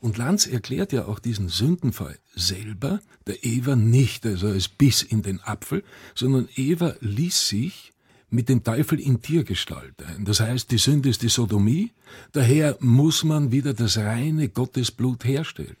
Und 0.00 0.16
Lanz 0.16 0.46
erklärt 0.46 0.92
ja 0.92 1.04
auch 1.04 1.18
diesen 1.18 1.48
Sündenfall 1.48 2.18
selber, 2.34 3.00
der 3.26 3.44
Eva 3.44 3.76
nicht, 3.76 4.24
also 4.24 4.48
als 4.48 4.68
Biss 4.68 5.02
in 5.02 5.22
den 5.22 5.40
Apfel, 5.40 5.84
sondern 6.14 6.48
Eva 6.56 6.94
ließ 7.00 7.48
sich 7.48 7.92
mit 8.30 8.48
dem 8.48 8.64
Teufel 8.64 8.98
in 8.98 9.20
Tiergestalt 9.20 10.02
ein. 10.02 10.24
Das 10.24 10.40
heißt, 10.40 10.70
die 10.70 10.78
Sünde 10.78 11.10
ist 11.10 11.22
die 11.22 11.28
Sodomie, 11.28 11.90
daher 12.32 12.76
muss 12.80 13.24
man 13.24 13.52
wieder 13.52 13.74
das 13.74 13.98
reine 13.98 14.48
Gottesblut 14.48 15.24
herstellen. 15.24 15.76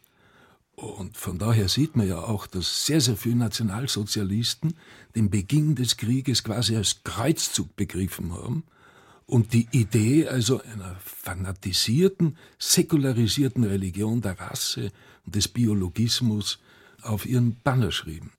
Und 0.74 1.16
von 1.16 1.38
daher 1.38 1.68
sieht 1.68 1.96
man 1.96 2.08
ja 2.08 2.18
auch, 2.18 2.46
dass 2.46 2.86
sehr, 2.86 3.00
sehr 3.00 3.16
viele 3.16 3.36
Nationalsozialisten 3.36 4.74
den 5.14 5.30
Beginn 5.30 5.74
des 5.74 5.96
Krieges 5.96 6.42
quasi 6.42 6.76
als 6.76 7.04
Kreuzzug 7.04 7.76
begriffen 7.76 8.32
haben 8.32 8.64
und 9.30 9.52
die 9.52 9.68
Idee 9.70 10.28
also 10.28 10.60
einer 10.60 10.96
fanatisierten, 11.04 12.36
säkularisierten 12.58 13.64
Religion 13.64 14.20
der 14.20 14.38
Rasse 14.40 14.90
und 15.24 15.36
des 15.36 15.48
Biologismus 15.48 16.58
auf 17.02 17.26
ihren 17.26 17.56
Banner 17.62 17.92
schrieben. 17.92 18.32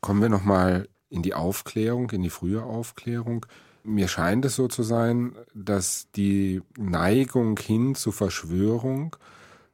Kommen 0.00 0.22
wir 0.22 0.28
nochmal 0.28 0.88
in 1.08 1.22
die 1.22 1.34
Aufklärung, 1.34 2.10
in 2.10 2.22
die 2.22 2.30
frühe 2.30 2.62
Aufklärung. 2.62 3.44
Mir 3.82 4.08
scheint 4.08 4.44
es 4.44 4.54
so 4.54 4.68
zu 4.68 4.82
sein, 4.82 5.34
dass 5.52 6.08
die 6.14 6.62
Neigung 6.78 7.58
hin 7.58 7.94
zu 7.94 8.12
Verschwörung 8.12 9.16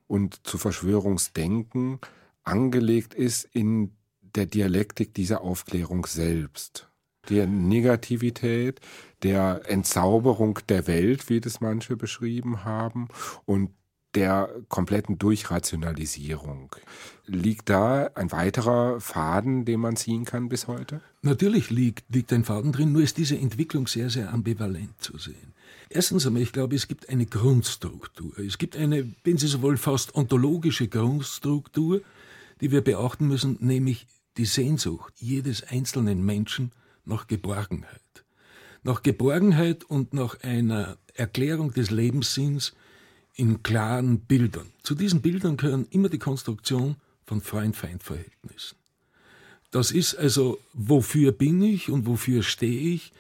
und 0.07 0.47
zu 0.47 0.57
Verschwörungsdenken 0.57 2.01
angelegt 2.45 3.15
ist 3.15 3.45
in 3.53 3.93
der 4.23 4.47
Dialektik 4.47 5.13
dieser 5.13 5.43
Aufklärung 5.43 6.07
selbst. 6.07 6.89
Der 7.29 7.47
Negativität, 7.47 8.81
der 9.23 9.63
Entzauberung 9.67 10.59
der 10.69 10.87
Welt, 10.87 11.29
wie 11.29 11.41
das 11.41 11.61
manche 11.61 11.97
beschrieben 11.97 12.65
haben, 12.65 13.09
und 13.45 13.71
der 14.17 14.49
kompletten 14.69 15.19
Durchrationalisierung. 15.19 16.75
Liegt 17.27 17.69
da 17.69 18.07
ein 18.15 18.33
weiterer 18.33 18.99
Faden, 18.99 19.67
den 19.67 19.81
man 19.81 19.97
ziehen 19.97 20.25
kann 20.25 20.49
bis 20.49 20.67
heute? 20.67 21.03
Natürlich 21.21 21.71
liegt, 21.71 22.05
liegt 22.15 22.33
ein 22.33 22.45
Faden 22.45 22.73
drin, 22.73 22.93
nur 22.93 23.03
ist 23.03 23.19
diese 23.19 23.37
Entwicklung 23.37 23.87
sehr, 23.87 24.09
sehr 24.09 24.33
ambivalent 24.33 25.01
zu 25.01 25.19
sehen. 25.19 25.53
Erstens 25.91 26.27
einmal, 26.27 26.43
ich 26.43 26.53
glaube, 26.53 26.75
es 26.75 26.89
gibt 26.89 27.11
eine 27.11 27.27
Grundstruktur. 27.27 28.39
Es 28.39 28.59
gibt 28.59 28.77
eine, 28.77 29.13
wenn 29.23 29.37
Sie 29.37 29.49
so 29.49 29.61
wollen, 29.61 29.77
fast 29.77 30.15
ontologische 30.15 30.89
Grundstruktur, 30.89 32.01
die 32.61 32.73
wir 32.73 32.81
beachten 32.81 33.29
müssen, 33.29 33.59
nämlich 33.61 34.07
die 34.39 34.47
Sehnsucht 34.47 35.13
jedes 35.19 35.63
einzelnen 35.63 36.25
Menschen 36.25 36.73
nach 37.05 37.27
Geborgenheit. 37.27 38.01
Nach 38.87 39.03
Geborgenheit 39.03 39.83
und 39.83 40.15
nach 40.15 40.45
einer 40.45 40.97
Erklärung 41.13 41.73
des 41.73 41.91
Lebenssinns 41.91 42.73
in 43.35 43.65
klaren 43.65 44.21
Bildern. 44.21 44.69
Zu 44.85 44.95
diesen 44.95 45.23
Bildern 45.23 45.57
gehören 45.57 45.89
immer 45.91 46.09
die 46.09 46.21
Konstruktion 46.21 46.95
von 47.25 47.41
Freund-Feind-Verhältnissen. 47.41 48.77
Das 49.73 49.91
ist 49.91 50.15
also, 50.15 50.61
wofür 50.73 51.33
bin 51.33 51.61
ich 51.63 51.91
und 51.91 52.07
wofür 52.07 52.45
stehe 52.45 52.95
ich 52.95 53.13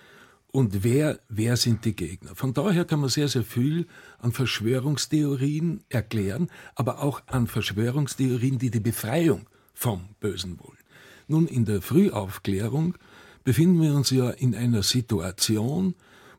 und 0.52 0.85
wer, 0.85 1.18
wer 1.28 1.56
sind 1.56 1.85
die 1.85 1.96
Gegner. 1.96 2.37
Von 2.37 2.54
daher 2.54 2.85
kann 2.85 3.00
man 3.00 3.08
sehr, 3.08 3.26
sehr 3.26 3.42
viel 3.42 3.88
an 4.18 4.30
Verschwörungstheorien 4.30 5.82
erklären, 5.88 6.49
aber 6.76 7.02
auch 7.02 7.23
an 7.26 7.49
Verschwörungstheorien, 7.49 8.61
die 8.61 8.70
die 8.70 8.78
Befreiung 8.78 9.49
vom 9.75 10.11
Bösen 10.20 10.61
wollen. 10.61 10.78
Nun, 11.26 11.49
in 11.49 11.64
der 11.64 11.82
Frühaufklärung 11.82 12.94
befinden 13.46 13.80
wir 13.80 13.94
uns 13.94 14.10
ja 14.10 14.30
in 14.30 14.56
einer 14.56 14.82
Situation, 14.82 15.94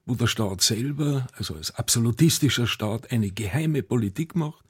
wo 0.05 0.15
der 0.15 0.27
Staat 0.27 0.59
selber, 0.59 1.25
also 1.37 1.55
als 1.55 1.73
absolutistischer 1.73 2.67
Staat, 2.67 3.13
eine 3.13 3.31
geheime 3.31 3.81
Politik 3.81 4.35
macht, 4.35 4.61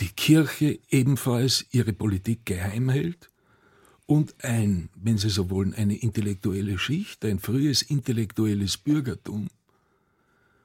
die 0.00 0.08
Kirche 0.08 0.80
ebenfalls 0.90 1.66
ihre 1.70 1.92
Politik 1.92 2.44
geheim 2.46 2.88
hält 2.88 3.30
und 4.06 4.34
ein, 4.44 4.88
wenn 4.96 5.18
Sie 5.18 5.30
so 5.30 5.50
wollen, 5.50 5.72
eine 5.72 5.94
intellektuelle 5.94 6.80
Schicht, 6.80 7.24
ein 7.24 7.38
frühes 7.38 7.82
intellektuelles 7.82 8.76
Bürgertum 8.76 9.46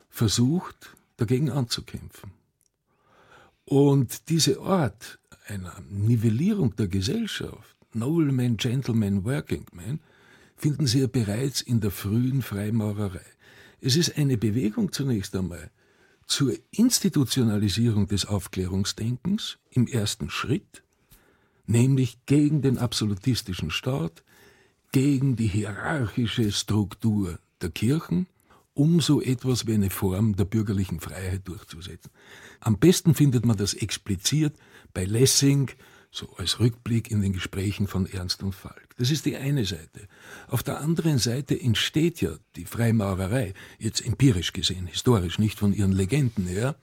versucht, 0.09 0.95
dagegen 1.17 1.51
anzukämpfen. 1.51 2.31
Und 3.65 4.29
diese 4.29 4.61
Art 4.61 5.19
einer 5.45 5.75
Nivellierung 5.91 6.75
der 6.75 6.87
Gesellschaft, 6.87 7.75
Nobleman, 7.93 8.57
Gentleman, 8.57 9.23
Working 9.23 9.67
Man, 9.73 9.99
finden 10.63 10.87
Sie 10.87 11.01
ja 11.01 11.07
bereits 11.07 11.59
in 11.59 11.81
der 11.81 11.91
frühen 11.91 12.41
Freimaurerei. 12.41 13.25
Es 13.81 13.97
ist 13.97 14.17
eine 14.17 14.37
Bewegung 14.37 14.93
zunächst 14.93 15.35
einmal 15.35 15.69
zur 16.25 16.53
Institutionalisierung 16.71 18.07
des 18.07 18.25
Aufklärungsdenkens 18.25 19.57
im 19.71 19.87
ersten 19.87 20.29
Schritt, 20.29 20.81
nämlich 21.65 22.25
gegen 22.27 22.61
den 22.61 22.77
absolutistischen 22.77 23.71
Staat, 23.71 24.23
gegen 24.93 25.35
die 25.35 25.47
hierarchische 25.47 26.49
Struktur 26.53 27.39
der 27.61 27.71
Kirchen, 27.71 28.27
um 28.73 29.01
so 29.01 29.21
etwas 29.21 29.67
wie 29.67 29.73
eine 29.73 29.89
Form 29.89 30.37
der 30.37 30.45
bürgerlichen 30.45 31.01
Freiheit 31.01 31.45
durchzusetzen. 31.45 32.09
Am 32.61 32.79
besten 32.79 33.15
findet 33.15 33.45
man 33.45 33.57
das 33.57 33.73
expliziert 33.73 34.55
bei 34.93 35.03
Lessing, 35.03 35.71
so 36.13 36.29
als 36.37 36.59
Rückblick 36.59 37.09
in 37.09 37.21
den 37.21 37.33
Gesprächen 37.33 37.87
von 37.87 38.05
Ernst 38.05 38.43
und 38.43 38.53
Falk. 38.53 38.95
Das 38.97 39.09
ist 39.09 39.25
die 39.25 39.35
eine 39.35 39.65
Seite. 39.65 40.07
Auf 40.47 40.61
der 40.61 40.79
anderen 40.79 41.17
Seite 41.17 41.59
entsteht 41.59 42.21
ja 42.21 42.35
die 42.55 42.65
Freimaurerei, 42.65 43.55
jetzt 43.79 44.05
empirisch 44.05 44.53
gesehen, 44.53 44.85
historisch, 44.85 45.39
nicht 45.39 45.57
von 45.57 45.73
ihren 45.73 45.91
Legenden 45.91 46.45
her, 46.45 46.75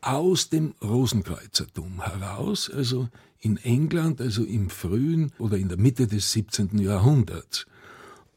aus 0.00 0.48
dem 0.48 0.74
Rosenkreuzertum 0.82 2.02
heraus, 2.02 2.70
also 2.70 3.10
in 3.40 3.58
England, 3.58 4.22
also 4.22 4.42
im 4.42 4.70
frühen 4.70 5.32
oder 5.38 5.58
in 5.58 5.68
der 5.68 5.78
Mitte 5.78 6.06
des 6.06 6.32
17. 6.32 6.78
Jahrhunderts. 6.78 7.66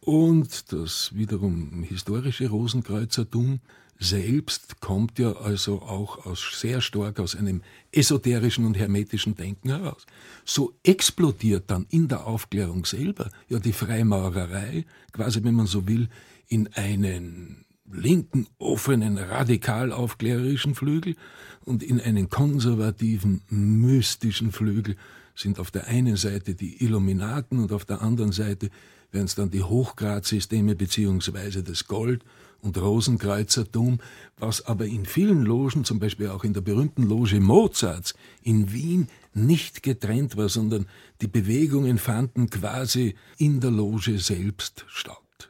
Und 0.01 0.73
das 0.73 1.15
wiederum 1.15 1.81
historische 1.83 2.49
Rosenkreuzertum 2.49 3.61
selbst 3.97 4.81
kommt 4.81 5.19
ja 5.19 5.33
also 5.33 5.81
auch 5.81 6.25
aus, 6.25 6.59
sehr 6.59 6.81
stark 6.81 7.19
aus 7.19 7.35
einem 7.35 7.61
esoterischen 7.91 8.65
und 8.65 8.77
hermetischen 8.77 9.35
Denken 9.35 9.69
heraus. 9.69 10.05
So 10.43 10.73
explodiert 10.83 11.65
dann 11.67 11.85
in 11.89 12.07
der 12.07 12.27
Aufklärung 12.27 12.85
selber 12.85 13.31
ja 13.47 13.59
die 13.59 13.73
Freimaurerei, 13.73 14.85
quasi 15.11 15.43
wenn 15.43 15.55
man 15.55 15.67
so 15.67 15.87
will, 15.87 16.09
in 16.47 16.69
einen 16.73 17.65
linken, 17.91 18.47
offenen, 18.57 19.17
radikal 19.17 19.91
aufklärerischen 19.91 20.75
Flügel 20.75 21.15
und 21.63 21.83
in 21.83 22.01
einen 22.01 22.29
konservativen, 22.29 23.41
mystischen 23.49 24.51
Flügel 24.51 24.97
sind 25.35 25.59
auf 25.59 25.71
der 25.71 25.87
einen 25.87 26.15
Seite 26.15 26.55
die 26.55 26.83
Illuminaten 26.83 27.59
und 27.59 27.71
auf 27.71 27.85
der 27.85 28.01
anderen 28.01 28.31
Seite 28.31 28.69
werden 29.15 29.25
es 29.25 29.34
dann 29.34 29.50
die 29.50 29.63
Hochgradsysteme 29.63 30.75
beziehungsweise 30.75 31.63
das 31.63 31.88
Gold 31.88 32.24
und 32.62 32.77
Rosenkreuzertum, 32.77 34.00
was 34.38 34.67
aber 34.67 34.86
in 34.86 35.05
vielen 35.05 35.41
Logen, 35.41 35.84
zum 35.84 36.00
Beispiel 36.00 36.29
auch 36.29 36.43
in 36.43 36.53
der 36.53 36.62
berühmten 36.62 37.03
Loge 37.03 37.39
Mozarts 37.39 38.13
in 38.43 38.72
Wien, 38.72 39.07
nicht 39.34 39.81
getrennt 39.81 40.37
war, 40.37 40.50
sondern 40.50 40.85
die 41.22 41.27
Bewegungen 41.27 41.98
fanden 41.98 42.51
quasi 42.51 43.16
in 43.39 43.59
der 43.59 43.72
Loge 43.72 44.20
selbst 44.20 44.85
statt. 44.87 45.50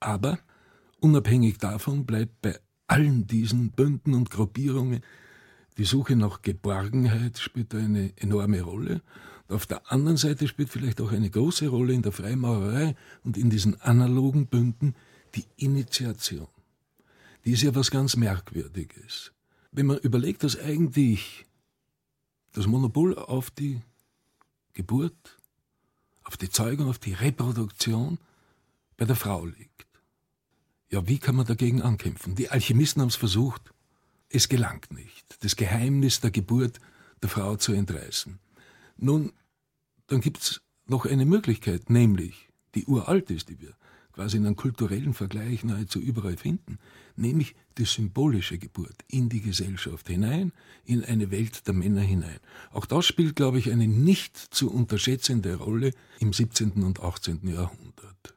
Aber 0.00 0.38
Unabhängig 1.00 1.58
davon 1.58 2.06
bleibt 2.06 2.42
bei 2.42 2.58
allen 2.88 3.26
diesen 3.26 3.70
Bünden 3.70 4.14
und 4.14 4.30
Gruppierungen 4.30 5.00
die 5.76 5.84
Suche 5.84 6.16
nach 6.16 6.42
Geborgenheit 6.42 7.38
spielt 7.38 7.72
eine 7.72 8.12
enorme 8.16 8.62
Rolle. 8.62 9.00
Auf 9.48 9.66
der 9.66 9.90
anderen 9.90 10.18
Seite 10.18 10.46
spielt 10.46 10.68
vielleicht 10.68 11.00
auch 11.00 11.10
eine 11.10 11.30
große 11.30 11.68
Rolle 11.68 11.94
in 11.94 12.02
der 12.02 12.12
Freimaurerei 12.12 12.94
und 13.24 13.38
in 13.38 13.48
diesen 13.48 13.80
analogen 13.80 14.46
Bünden 14.46 14.94
die 15.34 15.44
Initiation. 15.56 16.48
Die 17.44 17.52
ist 17.52 17.62
ja 17.62 17.74
was 17.74 17.90
ganz 17.90 18.16
Merkwürdiges. 18.16 19.32
Wenn 19.72 19.86
man 19.86 19.98
überlegt, 19.98 20.44
dass 20.44 20.58
eigentlich 20.58 21.46
das 22.52 22.66
Monopol 22.66 23.16
auf 23.16 23.50
die 23.50 23.80
Geburt, 24.74 25.38
auf 26.24 26.36
die 26.36 26.50
Zeugung, 26.50 26.88
auf 26.88 26.98
die 26.98 27.14
Reproduktion 27.14 28.18
bei 28.98 29.06
der 29.06 29.16
Frau 29.16 29.46
liegt. 29.46 29.86
Ja, 30.90 31.06
wie 31.06 31.18
kann 31.18 31.36
man 31.36 31.46
dagegen 31.46 31.80
ankämpfen? 31.80 32.34
Die 32.34 32.50
Alchemisten 32.50 33.00
haben 33.00 33.08
es 33.08 33.16
versucht. 33.16 33.62
Es 34.28 34.48
gelangt 34.48 34.92
nicht, 34.92 35.42
das 35.42 35.56
Geheimnis 35.56 36.20
der 36.20 36.30
Geburt 36.30 36.80
der 37.22 37.30
Frau 37.30 37.56
zu 37.56 37.72
entreißen. 37.72 38.38
Nun, 38.98 39.32
dann 40.08 40.20
gibt's 40.20 40.60
noch 40.86 41.06
eine 41.06 41.24
Möglichkeit, 41.24 41.90
nämlich, 41.90 42.48
die 42.74 42.84
uralt 42.86 43.30
ist, 43.30 43.48
die 43.48 43.60
wir 43.60 43.74
quasi 44.12 44.36
in 44.36 44.46
einem 44.46 44.56
kulturellen 44.56 45.14
Vergleich 45.14 45.62
nahezu 45.62 46.00
überall 46.00 46.36
finden, 46.36 46.78
nämlich 47.14 47.54
die 47.78 47.84
symbolische 47.84 48.58
Geburt 48.58 49.04
in 49.06 49.28
die 49.28 49.40
Gesellschaft 49.40 50.08
hinein, 50.08 50.52
in 50.84 51.04
eine 51.04 51.30
Welt 51.30 51.68
der 51.68 51.74
Männer 51.74 52.00
hinein. 52.00 52.40
Auch 52.72 52.84
das 52.84 53.06
spielt, 53.06 53.36
glaube 53.36 53.60
ich, 53.60 53.70
eine 53.70 53.86
nicht 53.86 54.36
zu 54.36 54.72
unterschätzende 54.72 55.54
Rolle 55.54 55.92
im 56.18 56.32
17. 56.32 56.82
und 56.82 57.00
18. 57.00 57.46
Jahrhundert. 57.46 58.36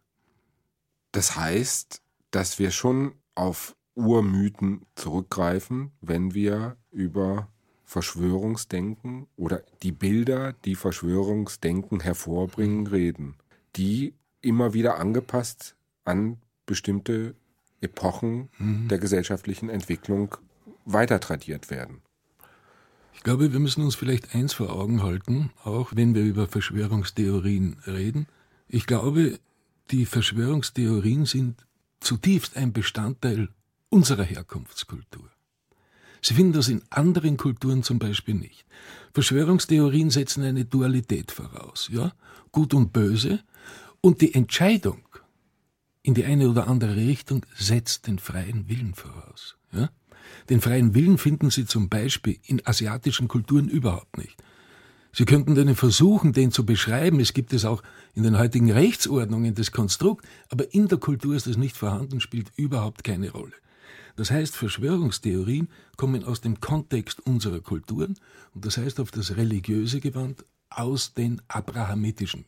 Das 1.13 1.36
heißt, 1.36 2.04
dass 2.30 2.60
wir 2.60 2.69
schon 2.69 3.15
auf 3.34 3.76
Urmythen 3.95 4.86
zurückgreifen, 4.93 5.93
wenn 6.00 6.36
wir 6.36 6.78
über 6.91 7.52
Verschwörungsdenken 7.91 9.27
oder 9.36 9.63
die 9.84 9.91
Bilder, 9.91 10.54
die 10.63 10.75
Verschwörungsdenken 10.75 11.99
hervorbringen, 11.99 12.88
reden, 12.88 13.36
die 13.75 14.13
immer 14.39 14.73
wieder 14.73 14.97
angepasst 14.97 15.75
an 16.06 16.38
bestimmte 16.65 17.36
Epochen 17.82 18.47
mhm. 18.58 18.88
der 18.88 18.97
gesellschaftlichen 18.97 19.67
Entwicklung 19.67 20.38
weiter 20.86 21.19
tradiert 21.19 21.69
werden. 21.69 22.01
Ich 23.13 23.23
glaube, 23.23 23.51
wir 23.51 23.60
müssen 23.60 23.84
uns 23.84 23.95
vielleicht 23.95 24.36
eins 24.36 24.54
vor 24.54 24.71
Augen 24.71 25.04
halten, 25.04 25.51
auch 25.65 25.91
wenn 25.93 26.15
wir 26.15 26.23
über 26.23 26.47
Verschwörungstheorien 26.47 27.75
reden. 27.86 28.25
Ich 28.69 28.86
glaube, 28.86 29.38
die 29.91 30.06
Verschwörungstheorien 30.06 31.25
sind 31.25 31.67
zutiefst 31.99 32.56
ein 32.56 32.71
Bestandteil 32.71 33.49
unserer 33.89 34.23
Herkunftskultur. 34.23 35.30
Sie 36.21 36.34
finden 36.34 36.53
das 36.53 36.67
in 36.67 36.84
anderen 36.89 37.38
Kulturen 37.38 37.84
zum 37.84 37.99
Beispiel 37.99 38.36
nicht. 38.36 38.65
Verschwörungstheorien 39.13 40.10
setzen 40.10 40.43
eine 40.43 40.65
Dualität 40.65 41.31
voraus, 41.31 41.89
ja, 41.91 42.13
gut 42.51 42.73
und 42.73 42.93
böse, 42.93 43.39
und 44.01 44.21
die 44.21 44.34
Entscheidung 44.34 45.03
in 46.03 46.13
die 46.13 46.25
eine 46.25 46.49
oder 46.49 46.67
andere 46.67 46.95
Richtung 46.95 47.45
setzt 47.55 48.07
den 48.07 48.19
freien 48.19 48.67
Willen 48.67 48.95
voraus. 48.95 49.57
Ja? 49.71 49.89
Den 50.49 50.62
freien 50.62 50.95
Willen 50.95 51.17
finden 51.17 51.49
Sie 51.49 51.65
zum 51.65 51.89
Beispiel 51.89 52.38
in 52.45 52.65
asiatischen 52.65 53.27
Kulturen 53.27 53.67
überhaupt 53.67 54.17
nicht. 54.17 54.36
Sie 55.13 55.25
könnten 55.25 55.55
dann 55.55 55.75
versuchen, 55.75 56.31
den 56.31 56.51
zu 56.51 56.65
beschreiben. 56.65 57.19
Es 57.19 57.34
gibt 57.34 57.53
es 57.53 57.65
auch 57.65 57.84
in 58.15 58.23
den 58.23 58.38
heutigen 58.38 58.71
Rechtsordnungen 58.71 59.53
das 59.53 59.71
Konstrukt, 59.71 60.25
aber 60.49 60.73
in 60.73 60.88
der 60.88 60.99
Kultur 60.99 61.36
ist 61.36 61.47
das 61.47 61.57
nicht 61.57 61.75
vorhanden, 61.75 62.21
spielt 62.21 62.51
überhaupt 62.55 63.03
keine 63.03 63.31
Rolle. 63.31 63.53
Das 64.15 64.32
heißt, 64.32 64.56
Verschwörungstheorien 64.56 65.69
kommen 65.97 66.24
aus 66.24 66.41
dem 66.41 66.60
Kontext 66.60 67.19
unserer 67.21 67.62
Kulturen 67.62 68.17
und 68.54 68.65
das 68.65 68.78
heißt 68.78 69.00
auf 69.00 69.12
das 69.12 69.36
Religiöse 69.38 70.00
gewandt 70.00 70.45
aus 70.69 71.13
den 71.13 71.41
abrahamitischen 71.47 72.45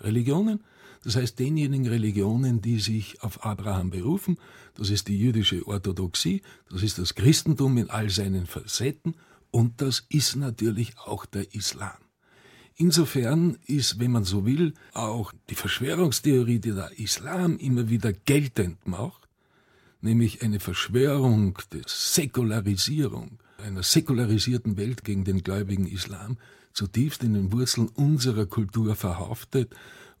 Religionen, 0.00 0.62
das 1.04 1.16
heißt 1.16 1.38
denjenigen 1.38 1.86
Religionen, 1.86 2.60
die 2.60 2.78
sich 2.78 3.22
auf 3.22 3.44
Abraham 3.44 3.90
berufen, 3.90 4.38
das 4.74 4.90
ist 4.90 5.08
die 5.08 5.18
jüdische 5.18 5.66
Orthodoxie, 5.66 6.42
das 6.70 6.82
ist 6.82 6.98
das 6.98 7.14
Christentum 7.14 7.78
in 7.78 7.90
all 7.90 8.10
seinen 8.10 8.46
Facetten 8.46 9.14
und 9.50 9.80
das 9.80 10.04
ist 10.08 10.36
natürlich 10.36 10.98
auch 10.98 11.26
der 11.26 11.54
Islam. 11.54 11.96
Insofern 12.76 13.58
ist, 13.66 13.98
wenn 13.98 14.12
man 14.12 14.22
so 14.24 14.46
will, 14.46 14.74
auch 14.92 15.32
die 15.50 15.56
Verschwörungstheorie, 15.56 16.60
die 16.60 16.72
der 16.72 16.96
Islam 16.96 17.58
immer 17.58 17.88
wieder 17.88 18.12
geltend 18.12 18.86
macht, 18.86 19.27
nämlich 20.00 20.42
eine 20.42 20.60
Verschwörung 20.60 21.58
der 21.72 21.82
Säkularisierung, 21.86 23.38
einer 23.58 23.82
säkularisierten 23.82 24.76
Welt 24.76 25.04
gegen 25.04 25.24
den 25.24 25.42
gläubigen 25.42 25.86
Islam, 25.86 26.38
zutiefst 26.72 27.24
in 27.24 27.34
den 27.34 27.52
Wurzeln 27.52 27.88
unserer 27.88 28.46
Kultur 28.46 28.94
verhaftet 28.94 29.74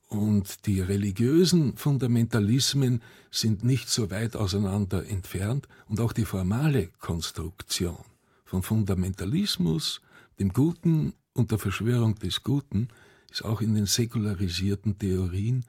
Und 0.08 0.64
die 0.64 0.80
religiösen 0.80 1.76
Fundamentalismen 1.76 3.02
sind 3.30 3.62
nicht 3.62 3.90
so 3.90 4.10
weit 4.10 4.36
auseinander 4.36 5.06
entfernt 5.06 5.68
und 5.86 6.00
auch 6.00 6.14
die 6.14 6.24
formale 6.24 6.88
Konstruktion 6.98 8.04
von 8.46 8.62
Fundamentalismus, 8.62 10.00
dem 10.38 10.48
Guten 10.54 11.12
und 11.34 11.50
der 11.50 11.58
Verschwörung 11.58 12.14
des 12.14 12.42
Guten 12.42 12.88
ist 13.30 13.44
auch 13.44 13.60
in 13.60 13.74
den 13.74 13.84
säkularisierten 13.84 14.98
Theorien 14.98 15.66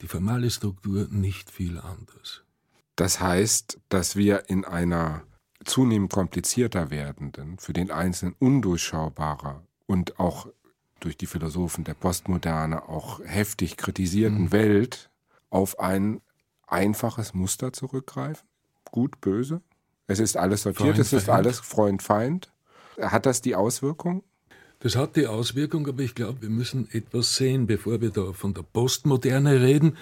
die 0.00 0.06
formale 0.06 0.50
Struktur 0.50 1.08
nicht 1.10 1.50
viel 1.50 1.76
anders. 1.78 2.44
Das 3.00 3.18
heißt, 3.18 3.80
dass 3.88 4.14
wir 4.14 4.50
in 4.50 4.66
einer 4.66 5.22
zunehmend 5.64 6.12
komplizierter 6.12 6.90
werdenden, 6.90 7.56
für 7.56 7.72
den 7.72 7.90
Einzelnen 7.90 8.34
undurchschaubarer 8.38 9.62
und 9.86 10.20
auch 10.20 10.48
durch 11.00 11.16
die 11.16 11.24
Philosophen 11.24 11.84
der 11.84 11.94
Postmoderne 11.94 12.90
auch 12.90 13.20
heftig 13.24 13.78
kritisierten 13.78 14.42
mhm. 14.42 14.52
Welt 14.52 15.10
auf 15.48 15.80
ein 15.80 16.20
einfaches 16.66 17.32
Muster 17.32 17.72
zurückgreifen? 17.72 18.46
Gut, 18.90 19.18
böse? 19.22 19.62
Es 20.06 20.18
ist 20.18 20.36
alles 20.36 20.64
sortiert, 20.64 20.96
Freund, 20.96 20.98
es 20.98 21.14
ist 21.14 21.24
Feind. 21.24 21.38
alles 21.38 21.60
Freund, 21.60 22.02
Feind. 22.02 22.52
Hat 23.00 23.24
das 23.24 23.40
die 23.40 23.54
Auswirkung? 23.54 24.24
Das 24.80 24.94
hat 24.94 25.16
die 25.16 25.26
Auswirkung, 25.26 25.88
aber 25.88 26.02
ich 26.02 26.14
glaube, 26.14 26.42
wir 26.42 26.50
müssen 26.50 26.86
etwas 26.92 27.34
sehen, 27.34 27.66
bevor 27.66 28.02
wir 28.02 28.10
da 28.10 28.34
von 28.34 28.52
der 28.52 28.62
Postmoderne 28.62 29.62
reden, 29.62 29.96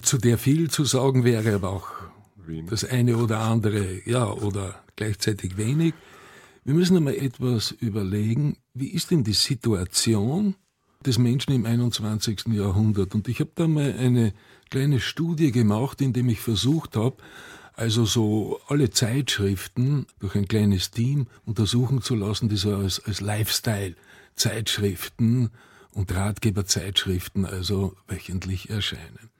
zu 0.00 0.16
der 0.16 0.38
viel 0.38 0.70
zu 0.70 0.86
sagen 0.86 1.24
wäre, 1.24 1.54
aber 1.54 1.68
auch 1.68 1.90
das 2.68 2.84
eine 2.84 3.16
oder 3.16 3.40
andere, 3.40 4.08
ja, 4.08 4.30
oder 4.30 4.82
gleichzeitig 4.96 5.56
wenig. 5.56 5.94
Wir 6.64 6.74
müssen 6.74 6.96
einmal 6.96 7.16
etwas 7.16 7.72
überlegen, 7.72 8.56
wie 8.74 8.88
ist 8.88 9.10
denn 9.10 9.24
die 9.24 9.32
Situation 9.32 10.54
des 11.04 11.18
Menschen 11.18 11.52
im 11.52 11.66
21. 11.66 12.44
Jahrhundert? 12.52 13.12
Und 13.14 13.26
ich 13.28 13.40
habe 13.40 13.50
da 13.54 13.66
mal 13.66 13.94
eine 13.98 14.32
kleine 14.70 15.00
Studie 15.00 15.50
gemacht, 15.50 16.00
in 16.00 16.12
dem 16.12 16.28
ich 16.28 16.38
versucht 16.40 16.96
habe, 16.96 17.16
also 17.74 18.04
so 18.04 18.60
alle 18.68 18.90
Zeitschriften 18.90 20.06
durch 20.20 20.36
ein 20.36 20.46
kleines 20.46 20.90
Team 20.90 21.26
untersuchen 21.44 22.02
zu 22.02 22.14
lassen, 22.14 22.48
die 22.48 22.56
so 22.56 22.76
als, 22.76 23.04
als 23.04 23.20
Lifestyle-Zeitschriften 23.20 25.50
und 25.90 26.14
Ratgeberzeitschriften 26.14 27.44
also 27.44 27.96
wöchentlich 28.06 28.70
erscheinen. 28.70 29.31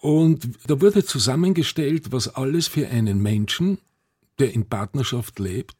Und 0.00 0.48
da 0.66 0.80
wurde 0.80 1.04
zusammengestellt, 1.04 2.12
was 2.12 2.28
alles 2.28 2.68
für 2.68 2.88
einen 2.88 3.20
Menschen, 3.20 3.78
der 4.38 4.52
in 4.52 4.66
Partnerschaft 4.66 5.38
lebt, 5.38 5.76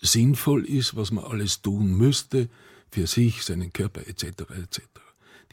sinnvoll 0.00 0.64
ist, 0.64 0.96
was 0.96 1.12
man 1.12 1.24
alles 1.24 1.62
tun 1.62 1.96
müsste 1.96 2.48
für 2.90 3.06
sich, 3.06 3.42
seinen 3.42 3.72
Körper 3.72 4.06
etc. 4.06 4.24
etc. 4.50 4.80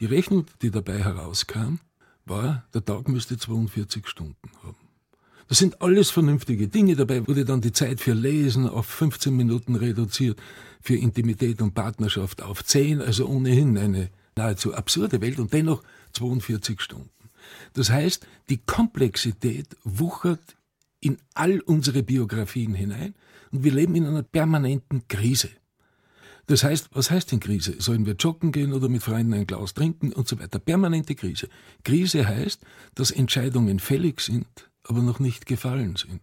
Die 0.00 0.06
Rechnung, 0.06 0.46
die 0.62 0.70
dabei 0.70 0.98
herauskam, 1.04 1.76
war, 2.24 2.64
der 2.74 2.84
Tag 2.84 3.08
müsste 3.08 3.38
42 3.38 4.08
Stunden 4.08 4.50
haben. 4.62 4.76
Das 5.48 5.58
sind 5.58 5.82
alles 5.82 6.10
vernünftige 6.10 6.68
Dinge. 6.68 6.94
Dabei 6.94 7.26
wurde 7.26 7.44
dann 7.44 7.60
die 7.60 7.72
Zeit 7.72 8.00
für 8.00 8.12
Lesen 8.12 8.68
auf 8.68 8.86
15 8.86 9.36
Minuten 9.36 9.74
reduziert, 9.74 10.40
für 10.80 10.94
Intimität 10.94 11.60
und 11.60 11.74
Partnerschaft 11.74 12.40
auf 12.40 12.64
10, 12.64 13.00
also 13.00 13.26
ohnehin 13.26 13.76
eine 13.76 14.10
nahezu 14.36 14.74
absurde 14.74 15.20
Welt 15.20 15.38
und 15.38 15.52
dennoch 15.52 15.82
42 16.12 16.80
Stunden. 16.80 17.10
Das 17.72 17.90
heißt, 17.90 18.26
die 18.48 18.58
Komplexität 18.58 19.76
wuchert 19.84 20.56
in 21.00 21.18
all 21.34 21.60
unsere 21.60 22.02
Biografien 22.02 22.74
hinein 22.74 23.14
und 23.52 23.64
wir 23.64 23.72
leben 23.72 23.94
in 23.94 24.06
einer 24.06 24.22
permanenten 24.22 25.08
Krise. 25.08 25.50
Das 26.46 26.64
heißt, 26.64 26.88
was 26.92 27.10
heißt 27.10 27.30
denn 27.30 27.40
Krise? 27.40 27.76
Sollen 27.78 28.06
wir 28.06 28.14
joggen 28.14 28.50
gehen 28.50 28.72
oder 28.72 28.88
mit 28.88 29.02
Freunden 29.02 29.34
ein 29.34 29.46
Glas 29.46 29.72
trinken 29.72 30.12
und 30.12 30.26
so 30.26 30.38
weiter? 30.38 30.58
Permanente 30.58 31.14
Krise. 31.14 31.48
Krise 31.84 32.26
heißt, 32.26 32.64
dass 32.94 33.12
Entscheidungen 33.12 33.78
fällig 33.78 34.20
sind, 34.20 34.48
aber 34.82 35.00
noch 35.00 35.20
nicht 35.20 35.46
gefallen 35.46 35.96
sind. 35.96 36.22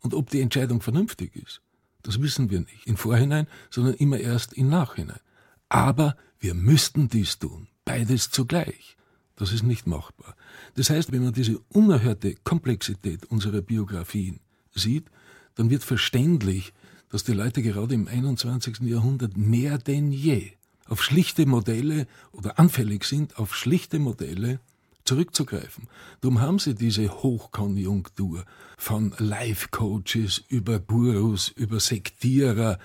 Und 0.00 0.14
ob 0.14 0.30
die 0.30 0.40
Entscheidung 0.40 0.80
vernünftig 0.80 1.36
ist, 1.36 1.60
das 2.02 2.22
wissen 2.22 2.50
wir 2.50 2.60
nicht 2.60 2.86
im 2.86 2.96
Vorhinein, 2.96 3.46
sondern 3.68 3.94
immer 3.94 4.18
erst 4.18 4.54
im 4.54 4.70
Nachhinein. 4.70 5.20
Aber 5.68 6.16
wir 6.38 6.54
müssten 6.54 7.08
dies 7.08 7.38
tun, 7.38 7.68
beides 7.84 8.30
zugleich. 8.30 8.96
Das 9.40 9.52
ist 9.52 9.62
nicht 9.62 9.86
machbar. 9.86 10.36
Das 10.74 10.90
heißt, 10.90 11.12
wenn 11.12 11.24
man 11.24 11.32
diese 11.32 11.58
unerhörte 11.70 12.34
Komplexität 12.44 13.24
unserer 13.24 13.62
Biografien 13.62 14.38
sieht, 14.74 15.06
dann 15.54 15.70
wird 15.70 15.82
verständlich, 15.82 16.74
dass 17.08 17.24
die 17.24 17.32
Leute 17.32 17.62
gerade 17.62 17.94
im 17.94 18.06
21. 18.06 18.80
Jahrhundert 18.80 19.38
mehr 19.38 19.78
denn 19.78 20.12
je 20.12 20.52
auf 20.86 21.02
schlichte 21.02 21.46
Modelle 21.46 22.06
oder 22.32 22.58
anfällig 22.58 23.04
sind, 23.04 23.38
auf 23.38 23.54
schlichte 23.56 23.98
Modelle 23.98 24.60
zurückzugreifen. 25.04 25.88
Darum 26.20 26.42
haben 26.42 26.58
sie 26.58 26.74
diese 26.74 27.08
Hochkonjunktur 27.08 28.44
von 28.76 29.14
Life-Coaches 29.16 30.44
über 30.48 30.80
Gurus, 30.80 31.48
über 31.48 31.80
Sektierer, 31.80 32.78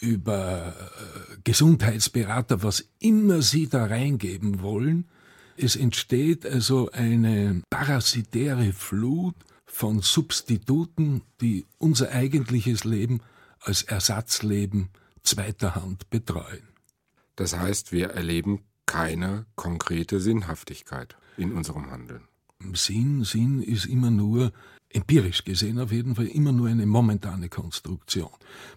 über 0.00 0.76
äh, 0.76 1.36
Gesundheitsberater, 1.42 2.62
was 2.62 2.88
immer 3.00 3.42
sie 3.42 3.68
da 3.68 3.86
reingeben 3.86 4.62
wollen, 4.62 5.06
es 5.58 5.76
entsteht 5.76 6.46
also 6.46 6.90
eine 6.92 7.62
parasitäre 7.70 8.72
Flut 8.72 9.34
von 9.66 10.00
Substituten, 10.00 11.22
die 11.40 11.66
unser 11.78 12.10
eigentliches 12.10 12.84
Leben 12.84 13.20
als 13.60 13.82
Ersatzleben 13.82 14.88
zweiter 15.22 15.74
Hand 15.74 16.08
betreuen. 16.10 16.68
Das 17.36 17.56
heißt, 17.56 17.92
wir 17.92 18.10
erleben 18.10 18.60
keine 18.86 19.46
konkrete 19.54 20.20
Sinnhaftigkeit 20.20 21.16
in 21.36 21.52
unserem 21.52 21.90
Handeln. 21.90 22.22
Sinn, 22.72 23.24
Sinn 23.24 23.62
ist 23.62 23.86
immer 23.86 24.10
nur, 24.10 24.52
empirisch 24.90 25.44
gesehen 25.44 25.78
auf 25.78 25.92
jeden 25.92 26.14
Fall, 26.14 26.26
immer 26.26 26.52
nur 26.52 26.68
eine 26.68 26.86
momentane 26.86 27.48
Konstruktion. 27.48 28.30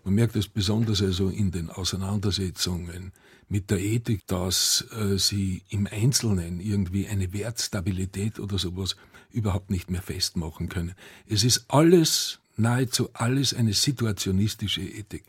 Man 0.03 0.13
merkt 0.13 0.35
es 0.35 0.47
besonders 0.47 1.01
also 1.01 1.29
in 1.29 1.51
den 1.51 1.69
Auseinandersetzungen 1.69 3.13
mit 3.51 3.69
der 3.69 3.81
Ethik, 3.81 4.25
dass 4.27 4.87
äh, 4.97 5.17
sie 5.17 5.63
im 5.67 5.85
Einzelnen 5.85 6.61
irgendwie 6.61 7.07
eine 7.09 7.33
Wertstabilität 7.33 8.39
oder 8.39 8.57
sowas 8.57 8.95
überhaupt 9.29 9.69
nicht 9.69 9.91
mehr 9.91 10.01
festmachen 10.01 10.69
können. 10.69 10.95
Es 11.27 11.43
ist 11.43 11.65
alles, 11.67 12.39
nahezu 12.55 13.09
alles 13.11 13.53
eine 13.53 13.73
situationistische 13.73 14.81
Ethik. 14.81 15.25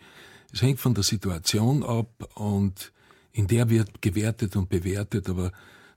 Es 0.52 0.62
hängt 0.62 0.78
von 0.78 0.94
der 0.94 1.02
Situation 1.02 1.82
ab 1.82 2.30
und 2.34 2.92
in 3.32 3.48
der 3.48 3.70
wird 3.70 4.00
gewertet 4.02 4.54
und 4.54 4.68
bewertet, 4.68 5.28
aber 5.28 5.50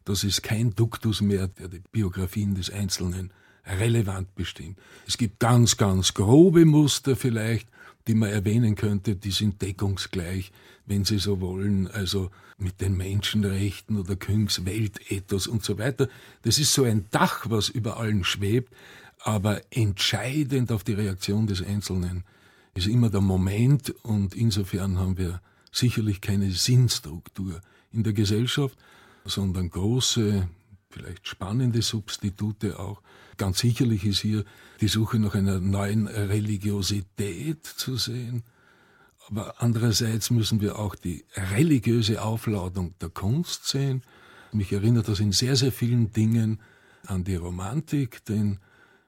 das 0.04 0.24
ist 0.24 0.42
kein 0.42 0.74
Duktus 0.74 1.22
mehr, 1.22 1.48
der 1.48 1.68
die 1.68 1.84
Biografien 1.92 2.56
des 2.56 2.72
Einzelnen 2.72 3.32
relevant 3.68 4.34
bestimmt. 4.34 4.80
Es 5.06 5.18
gibt 5.18 5.40
ganz, 5.40 5.78
ganz 5.78 6.16
grobe 6.16 6.66
Muster 6.66 7.16
vielleicht, 7.16 7.68
die 8.08 8.16
man 8.16 8.30
erwähnen 8.30 8.76
könnte, 8.76 9.16
die 9.16 9.32
sind 9.32 9.62
deckungsgleich 9.62 10.52
wenn 10.86 11.06
Sie 11.06 11.18
so 11.18 11.42
wollen, 11.42 11.88
also 11.88 12.32
mit 12.58 12.80
den 12.82 12.96
Menschenrechten 12.96 13.98
oder 13.98 14.16
Küngs 14.16 14.66
Weltethos 14.66 15.48
und 15.48 15.64
so 15.64 15.78
weiter. 15.78 16.08
Das 16.44 16.60
ist 16.60 16.74
so 16.74 16.84
ein 16.84 17.06
Dach, 17.12 17.46
was 17.50 17.70
über 17.70 17.98
allen 17.98 18.24
schwebt, 18.24 18.74
aber 19.20 19.62
entscheidend 19.72 20.72
auf 20.72 20.84
die 20.84 20.94
Reaktion 20.94 21.48
des 21.48 21.64
Einzelnen 21.64 22.24
ist 22.76 22.88
immer 22.88 23.10
der 23.10 23.22
Moment 23.22 23.94
und 24.04 24.36
insofern 24.36 25.00
haben 25.00 25.18
wir 25.18 25.42
sicherlich 25.72 26.22
keine 26.22 26.52
Sinnstruktur 26.52 27.62
in 27.92 28.04
der 28.04 28.14
Gesellschaft, 28.14 28.78
sondern 29.24 29.70
große, 29.70 30.48
vielleicht 30.96 31.28
spannende 31.28 31.82
Substitute 31.82 32.80
auch. 32.80 33.02
Ganz 33.38 33.60
sicherlich 33.60 34.06
ist 34.06 34.20
hier 34.20 34.46
die 34.82 34.88
Suche 34.88 35.20
nach 35.20 35.36
einer 35.36 35.60
neuen 35.60 36.08
Religiosität 36.08 37.66
zu 37.66 37.98
sehen 37.98 38.44
aber 39.28 39.56
andererseits 39.62 40.30
müssen 40.30 40.62
wir 40.62 40.78
auch 40.78 40.96
die 40.96 41.26
religiöse 41.36 42.22
Aufladung 42.22 42.94
der 43.02 43.10
Kunst 43.10 43.68
sehen. 43.68 44.04
Mich 44.52 44.72
erinnert 44.72 45.08
das 45.08 45.20
in 45.20 45.32
sehr, 45.32 45.56
sehr 45.56 45.72
vielen 45.72 46.12
Dingen 46.12 46.60
an 47.08 47.24
die 47.24 47.36
Romantik, 47.36 48.24
denn 48.26 48.60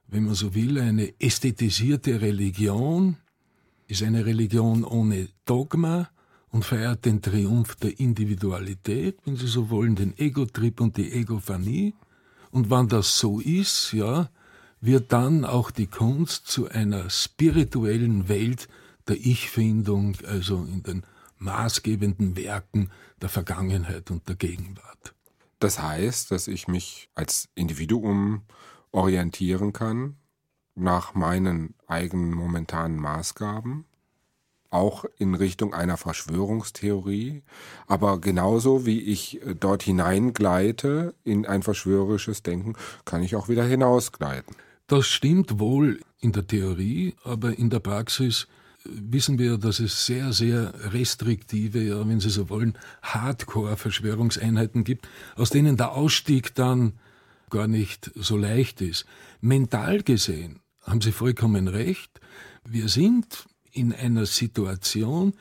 wenn 0.08 0.24
man 0.24 0.34
so 0.34 0.54
will, 0.54 0.78
eine 0.78 1.14
ästhetisierte 1.20 2.20
Religion 2.20 3.16
ist 3.86 4.02
eine 4.02 4.26
Religion 4.26 4.84
ohne 4.84 5.28
Dogma 5.46 6.10
und 6.50 6.64
feiert 6.64 7.04
den 7.04 7.20
Triumph 7.22 7.76
der 7.76 7.98
Individualität, 7.98 9.18
wenn 9.24 9.36
Sie 9.36 9.46
so 9.46 9.70
wollen, 9.70 9.96
den 9.96 10.16
Ego-Trip 10.16 10.80
und 10.80 10.96
die 10.96 11.12
Egophanie. 11.12 11.94
Und 12.50 12.70
wann 12.70 12.88
das 12.88 13.18
so 13.18 13.40
ist, 13.40 13.92
ja, 13.92 14.30
wird 14.80 15.12
dann 15.12 15.44
auch 15.44 15.70
die 15.70 15.86
Kunst 15.86 16.46
zu 16.46 16.68
einer 16.68 17.10
spirituellen 17.10 18.28
Welt 18.28 18.68
der 19.08 19.16
Ich-Findung, 19.16 20.16
also 20.26 20.64
in 20.64 20.82
den 20.82 21.02
maßgebenden 21.38 22.36
Werken 22.36 22.90
der 23.20 23.28
Vergangenheit 23.28 24.10
und 24.10 24.28
der 24.28 24.36
Gegenwart. 24.36 25.14
Das 25.58 25.82
heißt, 25.82 26.30
dass 26.30 26.48
ich 26.48 26.68
mich 26.68 27.10
als 27.14 27.48
Individuum 27.54 28.42
orientieren 28.92 29.72
kann 29.72 30.16
nach 30.74 31.14
meinen 31.14 31.74
eigenen 31.86 32.32
momentanen 32.32 32.98
Maßgaben 32.98 33.84
auch 34.70 35.04
in 35.16 35.34
Richtung 35.34 35.72
einer 35.74 35.96
Verschwörungstheorie, 35.96 37.42
aber 37.86 38.20
genauso 38.20 38.84
wie 38.86 39.00
ich 39.00 39.42
äh, 39.42 39.54
dort 39.54 39.82
hineingleite 39.82 41.14
in 41.24 41.46
ein 41.46 41.62
verschwörerisches 41.62 42.42
Denken, 42.42 42.74
kann 43.04 43.22
ich 43.22 43.36
auch 43.36 43.48
wieder 43.48 43.64
hinausgleiten. 43.64 44.56
Das 44.86 45.06
stimmt 45.06 45.58
wohl 45.58 46.00
in 46.20 46.32
der 46.32 46.46
Theorie, 46.46 47.14
aber 47.24 47.58
in 47.58 47.70
der 47.70 47.80
Praxis 47.80 48.46
äh, 48.84 48.90
wissen 48.90 49.38
wir, 49.38 49.56
dass 49.56 49.80
es 49.80 50.04
sehr, 50.04 50.32
sehr 50.32 50.74
restriktive, 50.92 51.80
ja, 51.80 52.06
wenn 52.06 52.20
Sie 52.20 52.30
so 52.30 52.50
wollen, 52.50 52.76
Hardcore-Verschwörungseinheiten 53.02 54.84
gibt, 54.84 55.08
aus 55.36 55.50
denen 55.50 55.76
der 55.76 55.92
Ausstieg 55.92 56.54
dann 56.54 56.94
gar 57.50 57.68
nicht 57.68 58.10
so 58.14 58.36
leicht 58.36 58.82
ist. 58.82 59.06
Mental 59.40 60.02
gesehen 60.02 60.60
haben 60.82 61.00
Sie 61.00 61.12
vollkommen 61.12 61.68
recht. 61.68 62.20
Wir 62.68 62.88
sind 62.88 63.47
in 63.72 63.92
einer 63.92 64.26
Situation, 64.26 65.34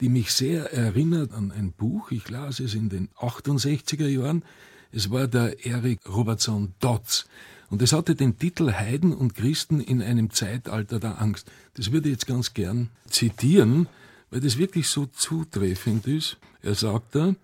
die 0.00 0.08
mich 0.08 0.32
sehr 0.32 0.72
erinnert 0.72 1.32
an 1.32 1.52
ein 1.52 1.72
Buch. 1.72 2.10
Ich 2.10 2.28
las 2.28 2.60
es 2.60 2.74
in 2.74 2.88
den 2.88 3.08
68er 3.18 4.08
Jahren. 4.08 4.44
Es 4.90 5.10
war 5.10 5.28
der 5.28 5.64
Eric 5.64 6.00
Robertson 6.08 6.74
Dodds. 6.80 7.26
Und 7.70 7.80
es 7.80 7.92
hatte 7.92 8.14
den 8.14 8.38
Titel 8.38 8.72
Heiden 8.72 9.14
und 9.14 9.34
Christen 9.34 9.80
in 9.80 10.02
einem 10.02 10.30
Zeitalter 10.30 11.00
der 11.00 11.22
Angst. 11.22 11.50
Das 11.74 11.90
würde 11.90 12.08
ich 12.08 12.14
jetzt 12.14 12.26
ganz 12.26 12.52
gern 12.52 12.90
zitieren, 13.08 13.88
weil 14.30 14.40
das 14.40 14.58
wirklich 14.58 14.88
so 14.88 15.06
zutreffend 15.06 16.06
ist. 16.06 16.36
Er 16.62 16.74
sagt 16.74 17.14
da, 17.14 17.34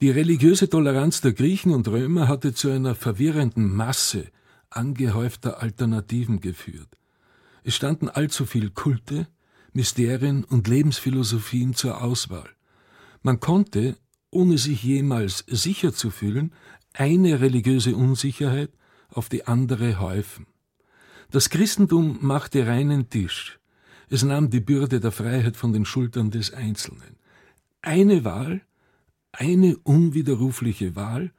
die 0.00 0.10
religiöse 0.10 0.68
Toleranz 0.68 1.20
der 1.20 1.32
Griechen 1.32 1.72
und 1.72 1.88
Römer 1.88 2.28
hatte 2.28 2.54
zu 2.54 2.70
einer 2.70 2.94
verwirrenden 2.94 3.74
Masse 3.74 4.26
angehäufter 4.70 5.62
Alternativen 5.62 6.40
geführt. 6.40 6.88
Es 7.62 7.74
standen 7.74 8.08
allzu 8.08 8.44
viel 8.44 8.70
Kulte, 8.70 9.26
Mysterien 9.74 10.44
und 10.44 10.68
Lebensphilosophien 10.68 11.74
zur 11.74 12.02
Auswahl. 12.02 12.48
Man 13.22 13.40
konnte, 13.40 13.96
ohne 14.30 14.56
sich 14.56 14.82
jemals 14.82 15.44
sicher 15.48 15.92
zu 15.92 16.10
fühlen, 16.10 16.52
eine 16.92 17.40
religiöse 17.40 17.96
Unsicherheit 17.96 18.70
auf 19.10 19.28
die 19.28 19.46
andere 19.46 19.98
häufen. 19.98 20.46
Das 21.30 21.50
Christentum 21.50 22.18
machte 22.20 22.66
reinen 22.66 23.10
Tisch. 23.10 23.58
Es 24.08 24.22
nahm 24.22 24.50
die 24.50 24.60
Bürde 24.60 25.00
der 25.00 25.10
Freiheit 25.10 25.56
von 25.56 25.72
den 25.72 25.84
Schultern 25.84 26.30
des 26.30 26.52
Einzelnen. 26.52 27.16
Eine 27.82 28.24
Wahl, 28.24 28.60
eine 29.32 29.76
unwiderrufliche 29.78 30.94
Wahl, 30.94 31.32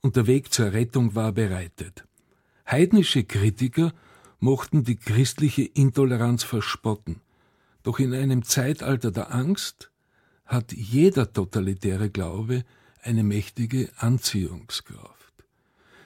und 0.00 0.16
der 0.16 0.26
Weg 0.26 0.52
zur 0.52 0.72
Rettung 0.72 1.14
war 1.14 1.32
bereitet. 1.32 2.04
Heidnische 2.70 3.24
Kritiker 3.24 3.92
mochten 4.38 4.84
die 4.84 4.96
christliche 4.96 5.62
Intoleranz 5.62 6.44
verspotten. 6.44 7.20
Doch 7.82 7.98
in 7.98 8.14
einem 8.14 8.44
Zeitalter 8.44 9.10
der 9.10 9.34
Angst 9.34 9.90
hat 10.44 10.72
jeder 10.72 11.32
totalitäre 11.32 12.10
Glaube 12.10 12.64
eine 13.02 13.24
mächtige 13.24 13.90
Anziehungskraft. 13.96 15.32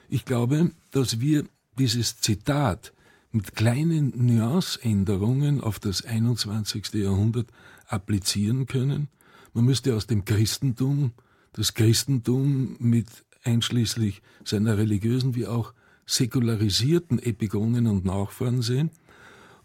Ich 0.09 0.25
glaube, 0.25 0.71
dass 0.93 1.21
wir 1.21 1.45
dieses 1.79 2.19
Zitat 2.19 2.93
mit 3.33 3.55
kleinen 3.55 4.13
Nuanceänderungen 4.15 5.61
auf 5.61 5.79
das 5.79 6.05
21. 6.05 6.95
Jahrhundert 6.95 7.49
applizieren 7.87 8.67
können. 8.67 9.09
Man 9.53 9.65
müsste 9.65 9.95
aus 9.95 10.07
dem 10.07 10.25
Christentum 10.25 11.13
das 11.53 11.75
Christentum 11.75 12.77
mit 12.79 13.09
einschließlich 13.43 14.23
seiner 14.45 14.79
religiösen 14.79 15.35
wie 15.35 15.47
auch 15.47 15.75
säkularisierten 16.07 17.19
Epigonen 17.19 17.87
und 17.89 18.05
Nachfahren 18.05 18.63
sehen 18.63 18.91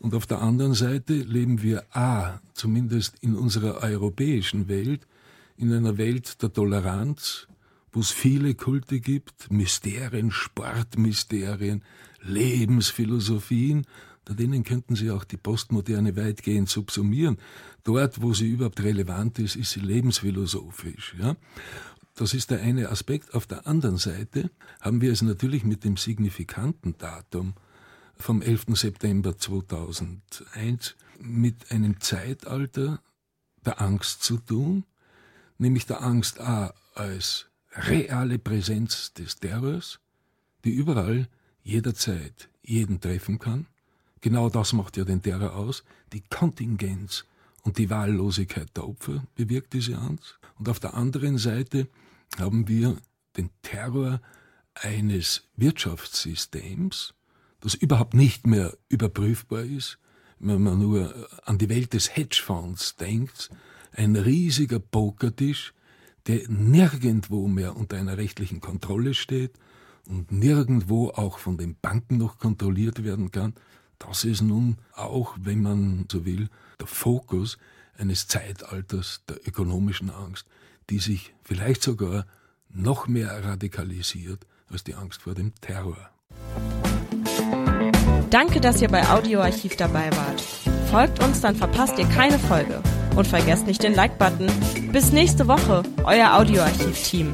und 0.02 0.16
auf 0.16 0.26
der 0.26 0.42
anderen 0.42 0.74
Seite 0.74 1.14
leben 1.14 1.62
wir 1.62 1.86
A, 1.96 2.42
zumindest 2.54 3.16
in 3.22 3.36
unserer 3.36 3.84
europäischen 3.84 4.68
Welt, 4.68 5.08
in 5.58 5.72
einer 5.72 5.98
Welt 5.98 6.42
der 6.42 6.52
Toleranz, 6.52 7.48
wo 7.92 8.00
es 8.00 8.10
viele 8.10 8.56
Kulte 8.56 9.00
gibt, 9.00 9.52
Mysterien, 9.52 10.32
Sportmysterien, 10.32 11.84
Lebensphilosophien, 12.22 13.86
da 14.26 14.34
denen 14.34 14.64
könnten 14.64 14.96
Sie 14.96 15.12
auch 15.12 15.24
die 15.24 15.38
Postmoderne 15.38 16.16
weitgehend 16.16 16.70
subsumieren. 16.70 17.38
Dort, 17.84 18.22
wo 18.22 18.34
sie 18.34 18.50
überhaupt 18.50 18.82
relevant 18.82 19.40
ist, 19.40 19.56
ist 19.56 19.72
sie 19.72 19.80
lebensphilosophisch. 19.80 21.16
Ja? 21.20 21.36
Das 22.16 22.34
ist 22.34 22.52
der 22.52 22.62
eine 22.62 22.90
Aspekt. 22.90 23.34
Auf 23.34 23.46
der 23.46 23.68
anderen 23.68 23.98
Seite 23.98 24.52
haben 24.80 25.02
wir 25.02 25.12
es 25.12 25.22
natürlich 25.22 25.64
mit 25.64 25.84
dem 25.84 25.98
signifikanten 25.98 26.96
Datum 26.98 27.54
vom 28.22 28.42
11. 28.42 28.68
September 28.74 29.38
2001 29.38 30.96
mit 31.20 31.72
einem 31.72 32.00
Zeitalter 32.00 33.02
der 33.66 33.82
Angst 33.82 34.24
zu 34.24 34.38
tun, 34.38 34.86
nämlich 35.58 35.86
der 35.86 36.02
Angst 36.02 36.40
A 36.40 36.74
als 36.96 37.48
reale 37.74 38.40
Präsenz 38.40 39.14
des 39.14 39.38
Terrors, 39.38 40.00
die 40.64 40.72
überall, 40.72 41.28
jederzeit 41.64 42.50
jeden 42.64 43.02
treffen 43.02 43.40
kann. 43.40 43.68
Genau 44.22 44.50
das 44.50 44.74
macht 44.74 44.98
ja 44.98 45.04
den 45.04 45.22
Terror 45.22 45.56
aus. 45.56 45.84
Die 46.14 46.22
Kontingenz 46.22 47.26
und 47.64 47.78
die 47.78 47.90
Wahllosigkeit 47.90 48.70
der 48.76 48.88
Opfer 48.88 49.24
bewirkt 49.36 49.74
diese 49.74 49.98
Angst. 49.98 50.40
Und 50.58 50.70
auf 50.70 50.80
der 50.80 50.94
anderen 50.94 51.38
Seite 51.38 51.88
haben 52.38 52.68
wir 52.68 52.98
den 53.38 53.50
Terror 53.62 54.22
eines 54.74 55.44
Wirtschaftssystems, 55.56 57.14
das 57.62 57.76
überhaupt 57.76 58.14
nicht 58.14 58.46
mehr 58.46 58.78
überprüfbar 58.90 59.62
ist, 59.62 59.98
wenn 60.40 60.62
man 60.62 60.80
nur 60.80 61.30
an 61.46 61.58
die 61.58 61.70
Welt 61.70 61.94
des 61.94 62.16
Hedgefonds 62.16 62.96
denkt, 62.96 63.50
ein 63.94 64.16
riesiger 64.16 64.80
Pokertisch, 64.80 65.74
der 66.28 66.48
nirgendwo 66.50 67.48
mehr 67.48 67.76
unter 67.76 67.98
einer 67.98 68.18
rechtlichen 68.18 68.60
Kontrolle 68.60 69.14
steht 69.14 69.54
und 70.08 70.32
nirgendwo 70.32 71.10
auch 71.10 71.38
von 71.38 71.58
den 71.58 71.76
Banken 71.76 72.18
noch 72.18 72.38
kontrolliert 72.38 73.04
werden 73.04 73.32
kann, 73.32 73.54
das 74.00 74.26
ist 74.26 74.42
nun 74.42 74.78
auch, 74.94 75.36
wenn 75.40 75.62
man 75.62 76.06
so 76.12 76.26
will, 76.26 76.50
der 76.80 76.88
Fokus 76.88 77.58
eines 77.98 78.28
Zeitalters 78.28 79.24
der 79.30 79.48
ökonomischen 79.48 80.10
Angst, 80.10 80.48
die 80.90 80.98
sich 80.98 81.34
vielleicht 81.44 81.84
sogar 81.84 82.26
noch 82.70 83.08
mehr 83.08 83.44
radikalisiert 83.44 84.48
als 84.70 84.84
die 84.84 84.96
Angst 84.96 85.22
vor 85.22 85.36
dem 85.36 85.54
Terror. 85.62 86.11
Danke, 88.32 88.62
dass 88.62 88.82
ihr 88.82 88.88
bei 88.88 89.06
Audioarchiv 89.10 89.76
dabei 89.76 90.10
wart. 90.12 90.42
Folgt 90.90 91.22
uns, 91.22 91.42
dann 91.42 91.54
verpasst 91.54 92.00
ihr 92.00 92.06
keine 92.06 92.40
Folge. 92.40 92.82
Und 93.18 93.28
vergesst 93.28 93.68
nicht 93.68 93.84
den 93.84 93.94
Like-Button. 93.94 94.50
Bis 94.94 95.12
nächste 95.12 95.50
Woche, 95.50 95.84
euer 96.06 96.38
Audioarchiv-Team. 96.38 97.34